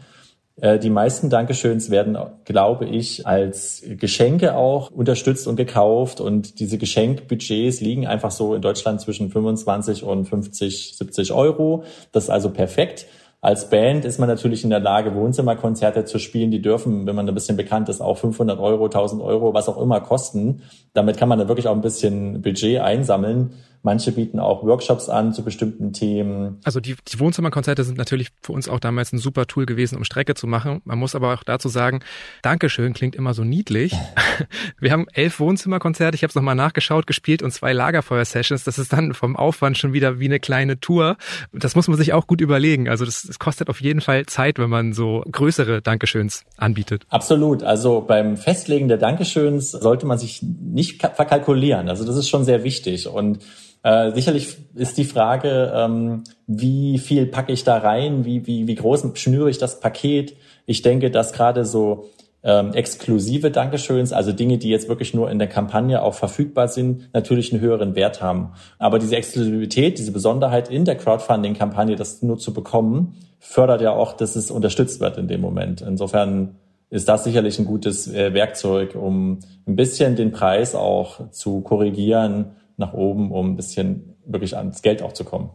[0.60, 6.20] Äh, die meisten Dankeschöns werden, glaube ich, als Geschenke auch unterstützt und gekauft.
[6.20, 11.84] Und diese Geschenkbudgets liegen einfach so in Deutschland zwischen 25 und 50, 70 Euro.
[12.12, 13.06] Das ist also perfekt.
[13.42, 16.50] Als Band ist man natürlich in der Lage, Wohnzimmerkonzerte zu spielen.
[16.50, 19.80] Die dürfen, wenn man ein bisschen bekannt ist, auch 500 Euro, 1000 Euro, was auch
[19.80, 20.62] immer kosten.
[20.94, 23.52] Damit kann man dann wirklich auch ein bisschen Budget einsammeln.
[23.82, 26.58] Manche bieten auch Workshops an zu bestimmten Themen.
[26.64, 30.04] Also die, die Wohnzimmerkonzerte sind natürlich für uns auch damals ein super Tool gewesen, um
[30.04, 30.80] Strecke zu machen.
[30.84, 32.00] Man muss aber auch dazu sagen,
[32.42, 33.94] Dankeschön klingt immer so niedlich.
[34.80, 38.64] Wir haben elf Wohnzimmerkonzerte, ich habe es nochmal nachgeschaut, gespielt und zwei Lagerfeuer-Sessions.
[38.64, 41.16] Das ist dann vom Aufwand schon wieder wie eine kleine Tour.
[41.52, 42.88] Das muss man sich auch gut überlegen.
[42.88, 47.06] Also das, das kostet auf jeden Fall Zeit, wenn man so größere Dankeschöns anbietet.
[47.08, 47.62] Absolut.
[47.62, 51.88] Also beim Festlegen der Dankeschöns sollte man sich nicht verkalkulieren.
[51.88, 53.08] Also das ist schon sehr wichtig.
[53.08, 53.38] Und
[53.86, 58.74] äh, sicherlich ist die Frage, ähm, wie viel packe ich da rein, wie, wie, wie
[58.74, 60.34] groß schnüre ich das Paket.
[60.66, 62.06] Ich denke, dass gerade so
[62.42, 67.14] ähm, exklusive Dankeschöns, also Dinge, die jetzt wirklich nur in der Kampagne auch verfügbar sind,
[67.14, 68.54] natürlich einen höheren Wert haben.
[68.80, 74.14] Aber diese Exklusivität, diese Besonderheit in der Crowdfunding-Kampagne, das nur zu bekommen, fördert ja auch,
[74.14, 75.80] dass es unterstützt wird in dem Moment.
[75.80, 76.56] Insofern
[76.90, 82.46] ist das sicherlich ein gutes äh, Werkzeug, um ein bisschen den Preis auch zu korrigieren
[82.76, 85.50] nach oben, um ein bisschen wirklich ans Geld auch zu kommen.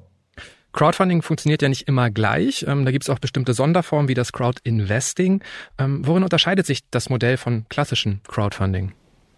[0.73, 2.65] Crowdfunding funktioniert ja nicht immer gleich.
[2.67, 5.43] Ähm, da gibt es auch bestimmte Sonderformen wie das Crowdinvesting.
[5.77, 8.93] Ähm, worin unterscheidet sich das Modell von klassischem Crowdfunding?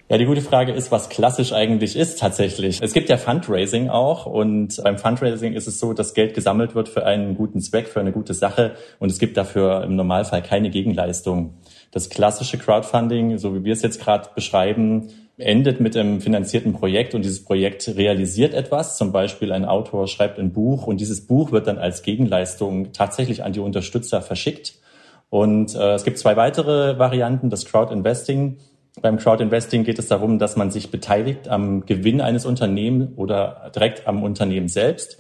[0.10, 2.82] Ja, die gute Frage ist, was klassisch eigentlich ist tatsächlich.
[2.84, 6.90] Es gibt ja Fundraising auch und beim Fundraising ist es so, dass Geld gesammelt wird
[6.90, 10.70] für einen guten Zweck, für eine gute Sache und es gibt dafür im Normalfall keine
[10.70, 11.56] Gegenleistung.
[11.90, 17.16] Das klassische Crowdfunding, so wie wir es jetzt gerade beschreiben, endet mit einem finanzierten Projekt
[17.16, 18.98] und dieses Projekt realisiert etwas.
[18.98, 23.44] Zum Beispiel ein Autor schreibt ein Buch und dieses Buch wird dann als Gegenleistung tatsächlich
[23.44, 24.76] an die Unterstützer verschickt.
[25.30, 28.58] Und äh, es gibt zwei weitere Varianten, das Crowdinvesting.
[29.02, 34.08] Beim Crowdinvesting geht es darum, dass man sich beteiligt am Gewinn eines Unternehmens oder direkt
[34.08, 35.18] am Unternehmen selbst.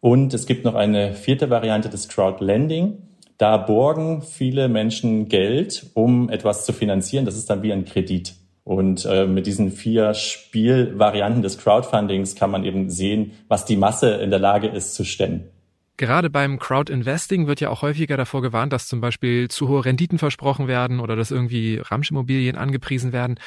[0.00, 3.02] Und es gibt noch eine vierte Variante des Crowdlending.
[3.36, 7.26] Da borgen viele Menschen Geld, um etwas zu finanzieren.
[7.26, 8.39] Das ist dann wie ein Kredit.
[8.70, 14.12] Und äh, mit diesen vier Spielvarianten des Crowdfundings kann man eben sehen, was die Masse
[14.12, 15.42] in der Lage ist zu stemmen.
[15.96, 20.20] Gerade beim Crowdinvesting wird ja auch häufiger davor gewarnt, dass zum Beispiel zu hohe Renditen
[20.20, 23.40] versprochen werden oder dass irgendwie Ramschimmobilien angepriesen werden.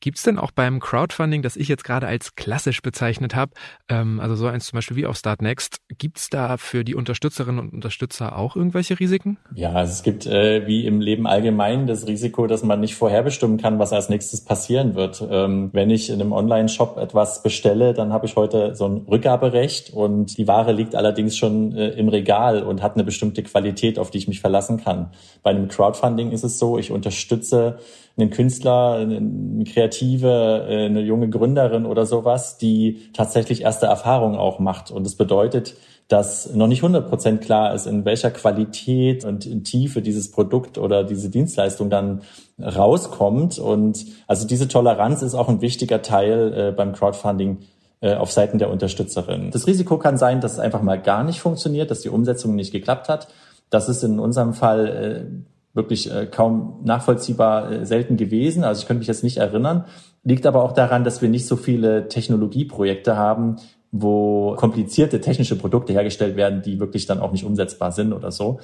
[0.00, 3.52] Gibt es denn auch beim Crowdfunding, das ich jetzt gerade als klassisch bezeichnet habe,
[3.88, 7.60] ähm, also so eins zum Beispiel wie auf Startnext, gibt es da für die Unterstützerinnen
[7.60, 9.36] und Unterstützer auch irgendwelche Risiken?
[9.54, 13.58] Ja, also es gibt äh, wie im Leben allgemein das Risiko, dass man nicht vorherbestimmen
[13.58, 15.22] kann, was als nächstes passieren wird.
[15.30, 19.90] Ähm, wenn ich in einem Online-Shop etwas bestelle, dann habe ich heute so ein Rückgaberecht
[19.90, 24.10] und die Ware liegt allerdings schon äh, im Regal und hat eine bestimmte Qualität, auf
[24.10, 25.10] die ich mich verlassen kann.
[25.42, 27.78] Bei einem Crowdfunding ist es so, ich unterstütze
[28.20, 34.58] einen Künstler, eine Kreative, äh, eine junge Gründerin oder sowas, die tatsächlich erste Erfahrungen auch
[34.58, 34.90] macht.
[34.90, 35.74] Und das bedeutet,
[36.08, 41.04] dass noch nicht 100 Prozent klar ist, in welcher Qualität und Tiefe dieses Produkt oder
[41.04, 42.22] diese Dienstleistung dann
[42.60, 43.58] rauskommt.
[43.58, 47.58] Und also diese Toleranz ist auch ein wichtiger Teil äh, beim Crowdfunding
[48.00, 49.52] äh, auf Seiten der Unterstützerin.
[49.52, 52.72] Das Risiko kann sein, dass es einfach mal gar nicht funktioniert, dass die Umsetzung nicht
[52.72, 53.28] geklappt hat.
[53.70, 58.64] Das ist in unserem Fall wirklich äh, kaum nachvollziehbar äh, selten gewesen.
[58.64, 59.84] Also ich könnte mich jetzt nicht erinnern.
[60.22, 63.56] Liegt aber auch daran, dass wir nicht so viele Technologieprojekte haben,
[63.92, 68.60] wo komplizierte technische Produkte hergestellt werden, die wirklich dann auch nicht umsetzbar sind oder so.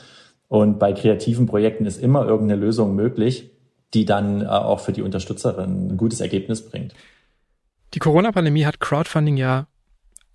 [0.48, 3.50] Und bei kreativen Projekten ist immer irgendeine Lösung möglich,
[3.94, 6.94] die dann äh, auch für die Unterstützerin ein gutes Ergebnis bringt.
[7.94, 9.66] Die Corona-Pandemie hat Crowdfunding ja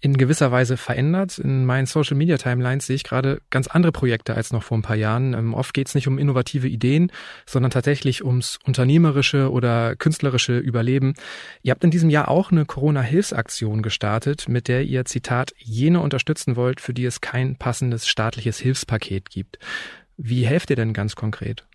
[0.02, 1.38] in gewisser Weise verändert.
[1.38, 4.82] In meinen Social Media Timelines sehe ich gerade ganz andere Projekte als noch vor ein
[4.82, 5.34] paar Jahren.
[5.34, 7.12] Ähm, oft geht es nicht um innovative Ideen,
[7.46, 11.14] sondern tatsächlich ums unternehmerische oder künstlerische Überleben.
[11.62, 16.56] Ihr habt in diesem Jahr auch eine Corona-Hilfsaktion gestartet, mit der ihr, Zitat, jene unterstützen
[16.56, 19.60] wollt, für die es kein passendes staatliches Hilfspaket gibt.
[20.18, 21.66] Wie helft ihr denn ganz konkret?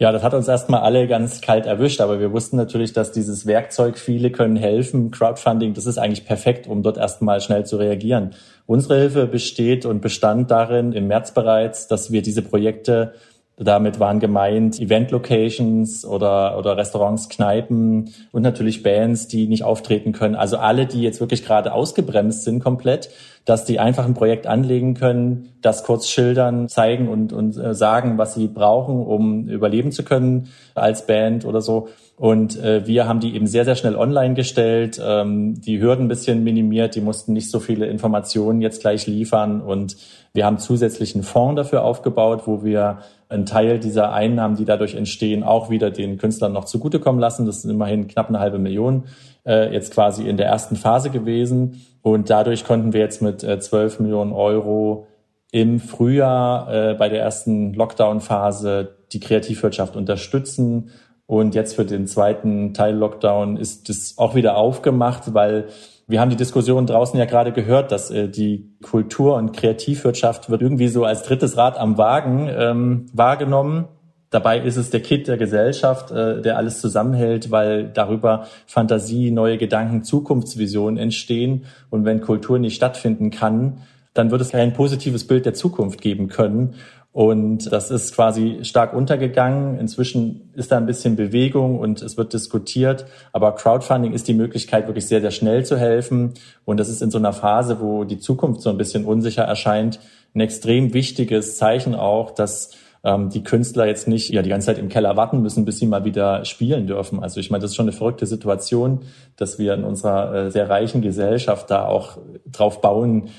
[0.00, 3.46] Ja, das hat uns erstmal alle ganz kalt erwischt, aber wir wussten natürlich, dass dieses
[3.46, 8.30] Werkzeug, viele können helfen, Crowdfunding, das ist eigentlich perfekt, um dort erstmal schnell zu reagieren.
[8.66, 13.14] Unsere Hilfe besteht und bestand darin im März bereits, dass wir diese Projekte
[13.60, 20.36] Damit waren gemeint Event-Locations oder, oder Restaurants, Kneipen und natürlich Bands, die nicht auftreten können.
[20.36, 23.10] Also alle, die jetzt wirklich gerade ausgebremst sind komplett,
[23.44, 28.18] dass die einfach ein Projekt anlegen können, das kurz schildern, zeigen und, und äh, sagen,
[28.18, 31.88] was sie brauchen, um überleben zu können als Band oder so.
[32.16, 36.08] Und äh, wir haben die eben sehr, sehr schnell online gestellt, ähm, die Hürden ein
[36.08, 39.96] bisschen minimiert, die mussten nicht so viele Informationen jetzt gleich liefern und
[40.34, 45.42] wir haben zusätzlichen Fonds dafür aufgebaut, wo wir einen Teil dieser Einnahmen, die dadurch entstehen,
[45.42, 47.46] auch wieder den Künstlern noch zugutekommen lassen.
[47.46, 49.04] Das sind immerhin knapp eine halbe Million
[49.46, 51.84] äh, jetzt quasi in der ersten Phase gewesen.
[52.02, 55.06] Und dadurch konnten wir jetzt mit äh, 12 Millionen Euro
[55.50, 60.90] im Frühjahr äh, bei der ersten Lockdown-Phase die Kreativwirtschaft unterstützen.
[61.26, 65.66] Und jetzt für den zweiten Teil Lockdown ist das auch wieder aufgemacht, weil
[66.08, 70.62] wir haben die Diskussion draußen ja gerade gehört, dass äh, die Kultur- und Kreativwirtschaft wird
[70.62, 73.88] irgendwie so als drittes Rad am Wagen ähm, wahrgenommen.
[74.30, 79.58] Dabei ist es der Kit der Gesellschaft, äh, der alles zusammenhält, weil darüber Fantasie, neue
[79.58, 81.66] Gedanken, Zukunftsvisionen entstehen.
[81.90, 83.82] Und wenn Kultur nicht stattfinden kann,
[84.14, 86.74] dann wird es kein positives Bild der Zukunft geben können.
[87.12, 89.78] Und das ist quasi stark untergegangen.
[89.78, 93.06] Inzwischen ist da ein bisschen Bewegung und es wird diskutiert.
[93.32, 96.34] Aber Crowdfunding ist die Möglichkeit, wirklich sehr, sehr schnell zu helfen.
[96.64, 100.00] Und das ist in so einer Phase, wo die Zukunft so ein bisschen unsicher erscheint,
[100.34, 104.78] ein extrem wichtiges Zeichen auch, dass ähm, die Künstler jetzt nicht ja die ganze Zeit
[104.78, 107.22] im Keller warten müssen, bis sie mal wieder spielen dürfen.
[107.22, 109.00] Also ich meine, das ist schon eine verrückte Situation,
[109.36, 113.30] dass wir in unserer äh, sehr reichen Gesellschaft da auch drauf bauen,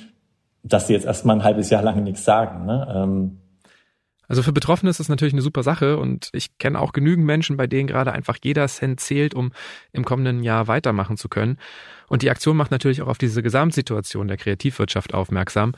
[0.64, 2.66] dass sie jetzt erstmal ein halbes Jahr lang nichts sagen.
[2.66, 2.88] Ne?
[2.94, 3.39] Ähm,
[4.30, 7.58] also für Betroffene ist das natürlich eine super Sache und ich kenne auch genügend Menschen,
[7.58, 9.52] bei denen gerade einfach jeder Cent zählt, um
[9.92, 11.58] im kommenden Jahr weitermachen zu können.
[12.08, 15.74] Und die Aktion macht natürlich auch auf diese Gesamtsituation der Kreativwirtschaft aufmerksam.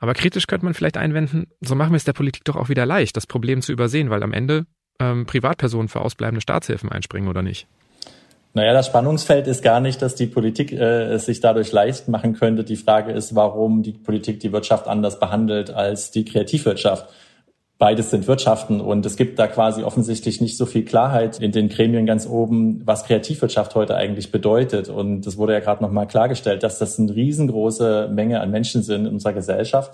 [0.00, 2.84] Aber kritisch könnte man vielleicht einwenden, so machen wir es der Politik doch auch wieder
[2.84, 4.66] leicht, das Problem zu übersehen, weil am Ende
[4.98, 7.68] ähm, Privatpersonen für ausbleibende Staatshilfen einspringen oder nicht.
[8.54, 12.34] Naja, das Spannungsfeld ist gar nicht, dass die Politik äh, es sich dadurch leicht machen
[12.34, 12.64] könnte.
[12.64, 17.08] Die Frage ist, warum die Politik die Wirtschaft anders behandelt als die Kreativwirtschaft.
[17.78, 21.68] Beides sind Wirtschaften und es gibt da quasi offensichtlich nicht so viel Klarheit in den
[21.68, 24.88] Gremien ganz oben, was Kreativwirtschaft heute eigentlich bedeutet.
[24.88, 29.06] Und das wurde ja gerade nochmal klargestellt, dass das eine riesengroße Menge an Menschen sind
[29.06, 29.92] in unserer Gesellschaft.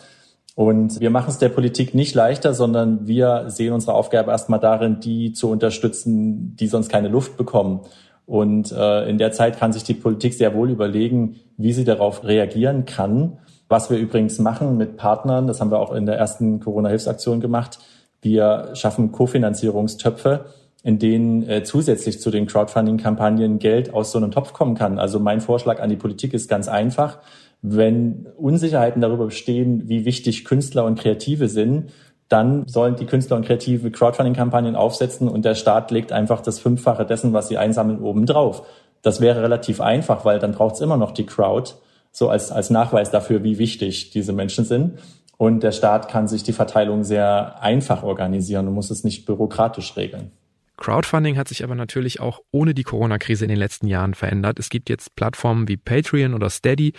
[0.54, 5.00] Und wir machen es der Politik nicht leichter, sondern wir sehen unsere Aufgabe erstmal darin,
[5.00, 7.80] die zu unterstützen, die sonst keine Luft bekommen.
[8.24, 12.24] Und äh, in der Zeit kann sich die Politik sehr wohl überlegen, wie sie darauf
[12.24, 13.38] reagieren kann.
[13.74, 17.80] Was wir übrigens machen mit Partnern, das haben wir auch in der ersten Corona-Hilfsaktion gemacht,
[18.22, 20.44] wir schaffen Kofinanzierungstöpfe,
[20.84, 25.00] in denen äh, zusätzlich zu den Crowdfunding-Kampagnen Geld aus so einem Topf kommen kann.
[25.00, 27.18] Also mein Vorschlag an die Politik ist ganz einfach.
[27.62, 31.90] Wenn Unsicherheiten darüber bestehen, wie wichtig Künstler und Kreative sind,
[32.28, 37.04] dann sollen die Künstler und Kreative Crowdfunding-Kampagnen aufsetzen und der Staat legt einfach das Fünffache
[37.04, 38.64] dessen, was sie einsammeln, oben drauf.
[39.02, 41.72] Das wäre relativ einfach, weil dann braucht es immer noch die Crowd
[42.14, 44.98] so als, als Nachweis dafür, wie wichtig diese Menschen sind.
[45.36, 49.96] Und der Staat kann sich die Verteilung sehr einfach organisieren und muss es nicht bürokratisch
[49.96, 50.30] regeln.
[50.76, 54.60] Crowdfunding hat sich aber natürlich auch ohne die Corona-Krise in den letzten Jahren verändert.
[54.60, 56.92] Es gibt jetzt Plattformen wie Patreon oder Steady,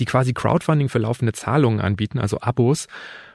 [0.00, 2.88] die quasi Crowdfunding für laufende Zahlungen anbieten, also Abos.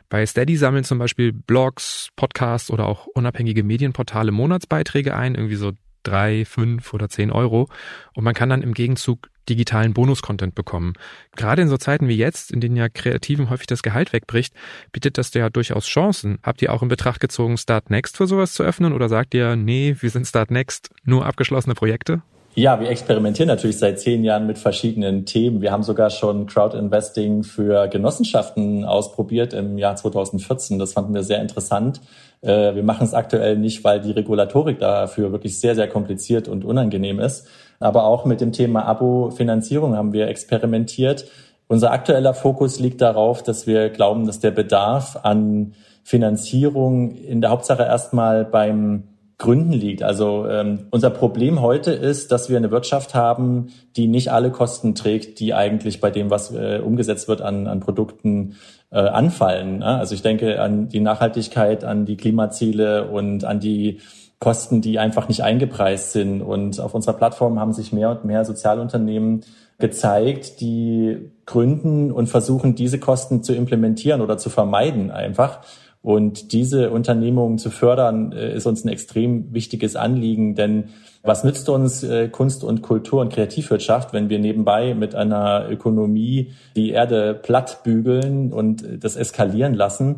[0.10, 5.72] Bei Steady sammeln zum Beispiel Blogs, Podcasts oder auch unabhängige Medienportale Monatsbeiträge ein, irgendwie so
[6.06, 7.68] drei, fünf oder zehn Euro.
[8.14, 10.94] Und man kann dann im Gegenzug digitalen Bonus-Content bekommen.
[11.36, 14.54] Gerade in so Zeiten wie jetzt, in denen ja Kreativen häufig das Gehalt wegbricht,
[14.92, 16.40] bietet das ja durchaus Chancen.
[16.44, 19.56] Habt ihr auch in Betracht gezogen, Start Next für sowas zu öffnen oder sagt ihr,
[19.56, 22.22] nee, wir sind Start Next, nur abgeschlossene Projekte?
[22.58, 25.62] Ja, wir experimentieren natürlich seit zehn Jahren mit verschiedenen Themen.
[25.62, 30.80] Wir haben sogar schon Crowd-Investing für Genossenschaften ausprobiert im Jahr 2014.
[30.80, 32.00] Das fanden wir sehr interessant.
[32.40, 36.64] Äh, wir machen es aktuell nicht, weil die Regulatorik dafür wirklich sehr, sehr kompliziert und
[36.64, 37.46] unangenehm ist.
[37.82, 41.26] Aber auch mit dem Thema Abo-Finanzierung haben wir experimentiert.
[41.68, 45.74] Unser aktueller Fokus liegt darauf, dass wir glauben, dass der Bedarf an
[46.06, 49.04] Finanzierung in der Hauptsache erstmal beim
[49.38, 50.02] Gründen liegt.
[50.02, 53.68] Also ähm, unser Problem heute ist, dass wir eine Wirtschaft haben,
[53.98, 57.82] die nicht alle Kosten trägt, die eigentlich bei dem, was äh, umgesetzt wird an, an
[57.82, 58.56] Produkten,
[58.92, 59.80] äh, anfallen.
[59.80, 59.86] Ne?
[59.86, 64.00] Also ich denke an die Nachhaltigkeit, an die Klimaziele und an die
[64.40, 66.42] Kosten, die einfach nicht eingepreist sind.
[66.42, 69.42] Und auf unserer Plattform haben sich mehr und mehr Sozialunternehmen
[69.80, 75.60] gezeigt, die gründen und versuchen, diese Kosten zu implementieren oder zu vermeiden einfach.
[76.06, 80.90] Und diese Unternehmungen zu fördern, äh, ist uns ein extrem wichtiges Anliegen, denn
[81.24, 86.54] was nützt uns äh, Kunst und Kultur und Kreativwirtschaft, wenn wir nebenbei mit einer Ökonomie
[86.76, 90.18] die Erde platt bügeln und das eskalieren lassen?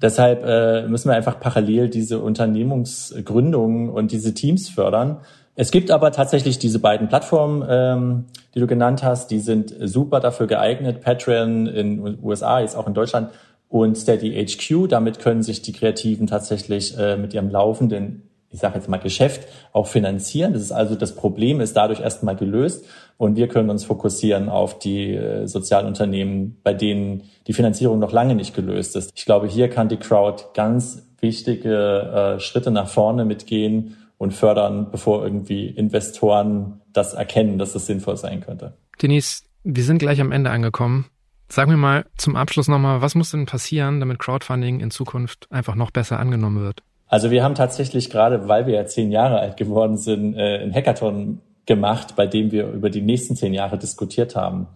[0.00, 5.18] Deshalb äh, müssen wir einfach parallel diese Unternehmungsgründungen und diese Teams fördern.
[5.54, 8.24] Es gibt aber tatsächlich diese beiden Plattformen, ähm,
[8.54, 11.02] die du genannt hast, die sind super dafür geeignet.
[11.02, 13.28] Patreon in USA, jetzt auch in Deutschland
[13.68, 14.88] und Steady HQ.
[14.88, 18.22] Damit können sich die Kreativen tatsächlich äh, mit ihrem laufenden
[18.56, 20.52] ich sage jetzt mal Geschäft auch finanzieren.
[20.52, 22.86] Das ist also das Problem ist dadurch erstmal gelöst
[23.18, 28.34] und wir können uns fokussieren auf die äh, Sozialunternehmen, bei denen die Finanzierung noch lange
[28.34, 29.10] nicht gelöst ist.
[29.14, 34.90] Ich glaube, hier kann die Crowd ganz wichtige äh, Schritte nach vorne mitgehen und fördern,
[34.90, 38.74] bevor irgendwie Investoren das erkennen, dass es sinnvoll sein könnte.
[39.02, 41.06] Denise, wir sind gleich am Ende angekommen.
[41.48, 45.74] Sag mir mal zum Abschluss nochmal, was muss denn passieren, damit Crowdfunding in Zukunft einfach
[45.74, 46.82] noch besser angenommen wird?
[47.08, 50.74] Also wir haben tatsächlich gerade, weil wir ja zehn Jahre alt geworden sind, äh, ein
[50.74, 54.66] Hackathon gemacht, bei dem wir über die nächsten zehn Jahre diskutiert haben.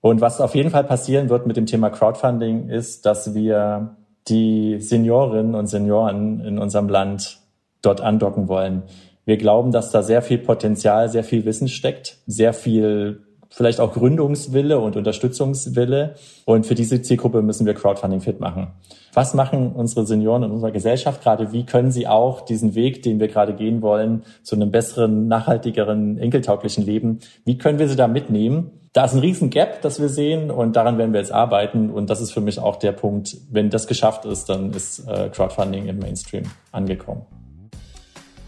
[0.00, 3.96] Und was auf jeden Fall passieren wird mit dem Thema Crowdfunding ist, dass wir
[4.28, 7.38] die Seniorinnen und Senioren in unserem Land
[7.80, 8.82] dort andocken wollen.
[9.24, 13.22] Wir glauben, dass da sehr viel Potenzial, sehr viel Wissen steckt, sehr viel
[13.52, 16.14] vielleicht auch Gründungswille und Unterstützungswille.
[16.44, 18.68] Und für diese Zielgruppe müssen wir Crowdfunding fit machen.
[19.14, 21.52] Was machen unsere Senioren in unserer Gesellschaft gerade?
[21.52, 26.18] Wie können sie auch diesen Weg, den wir gerade gehen wollen, zu einem besseren, nachhaltigeren,
[26.18, 28.70] enkeltauglichen Leben, wie können wir sie da mitnehmen?
[28.94, 31.90] Da ist ein riesen Gap, das wir sehen und daran werden wir jetzt arbeiten.
[31.90, 35.28] Und das ist für mich auch der Punkt, wenn das geschafft ist, dann ist äh,
[35.30, 37.22] Crowdfunding im Mainstream angekommen.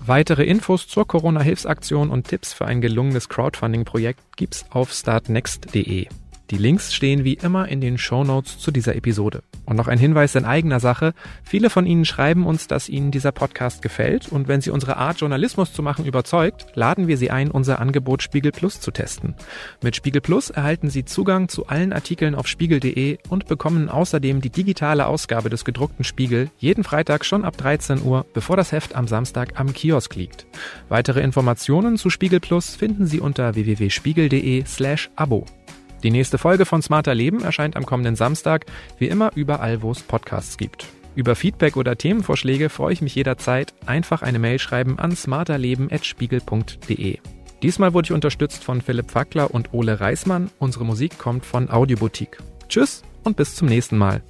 [0.07, 6.09] Weitere Infos zur Corona-Hilfsaktion und Tipps für ein gelungenes Crowdfunding-Projekt gibt's auf startnext.de.
[6.51, 9.43] Die Links stehen wie immer in den Show Notes zu dieser Episode.
[9.67, 11.15] Und noch ein Hinweis in eigener Sache.
[11.43, 15.21] Viele von Ihnen schreiben uns, dass Ihnen dieser Podcast gefällt und wenn Sie unsere Art,
[15.21, 19.35] Journalismus zu machen, überzeugt, laden wir Sie ein, unser Angebot Spiegel Plus zu testen.
[19.83, 24.51] Mit Spiegel Plus erhalten Sie Zugang zu allen Artikeln auf spiegel.de und bekommen außerdem die
[24.51, 29.09] digitale Ausgabe des gedruckten Spiegel jeden Freitag schon ab 13 Uhr, bevor das Heft am
[29.09, 30.47] Samstag am Kiosk liegt.
[30.89, 35.47] Weitere Informationen zu Spiegel Plus finden Sie unter www.spiegel.de slash Abo.
[36.05, 38.67] Die nächste Folge von Smarter Leben erscheint am kommenden Samstag,
[38.99, 40.87] wie immer überall, wo es Podcasts gibt.
[41.15, 43.73] Über Feedback oder Themenvorschläge freue ich mich jederzeit.
[43.87, 47.19] Einfach eine Mail schreiben an smarterleben.spiegel.de.
[47.63, 50.51] Diesmal wurde ich unterstützt von Philipp Fackler und Ole Reismann.
[50.59, 52.37] Unsere Musik kommt von Audioboutique.
[52.69, 54.23] Tschüss und bis zum nächsten Mal.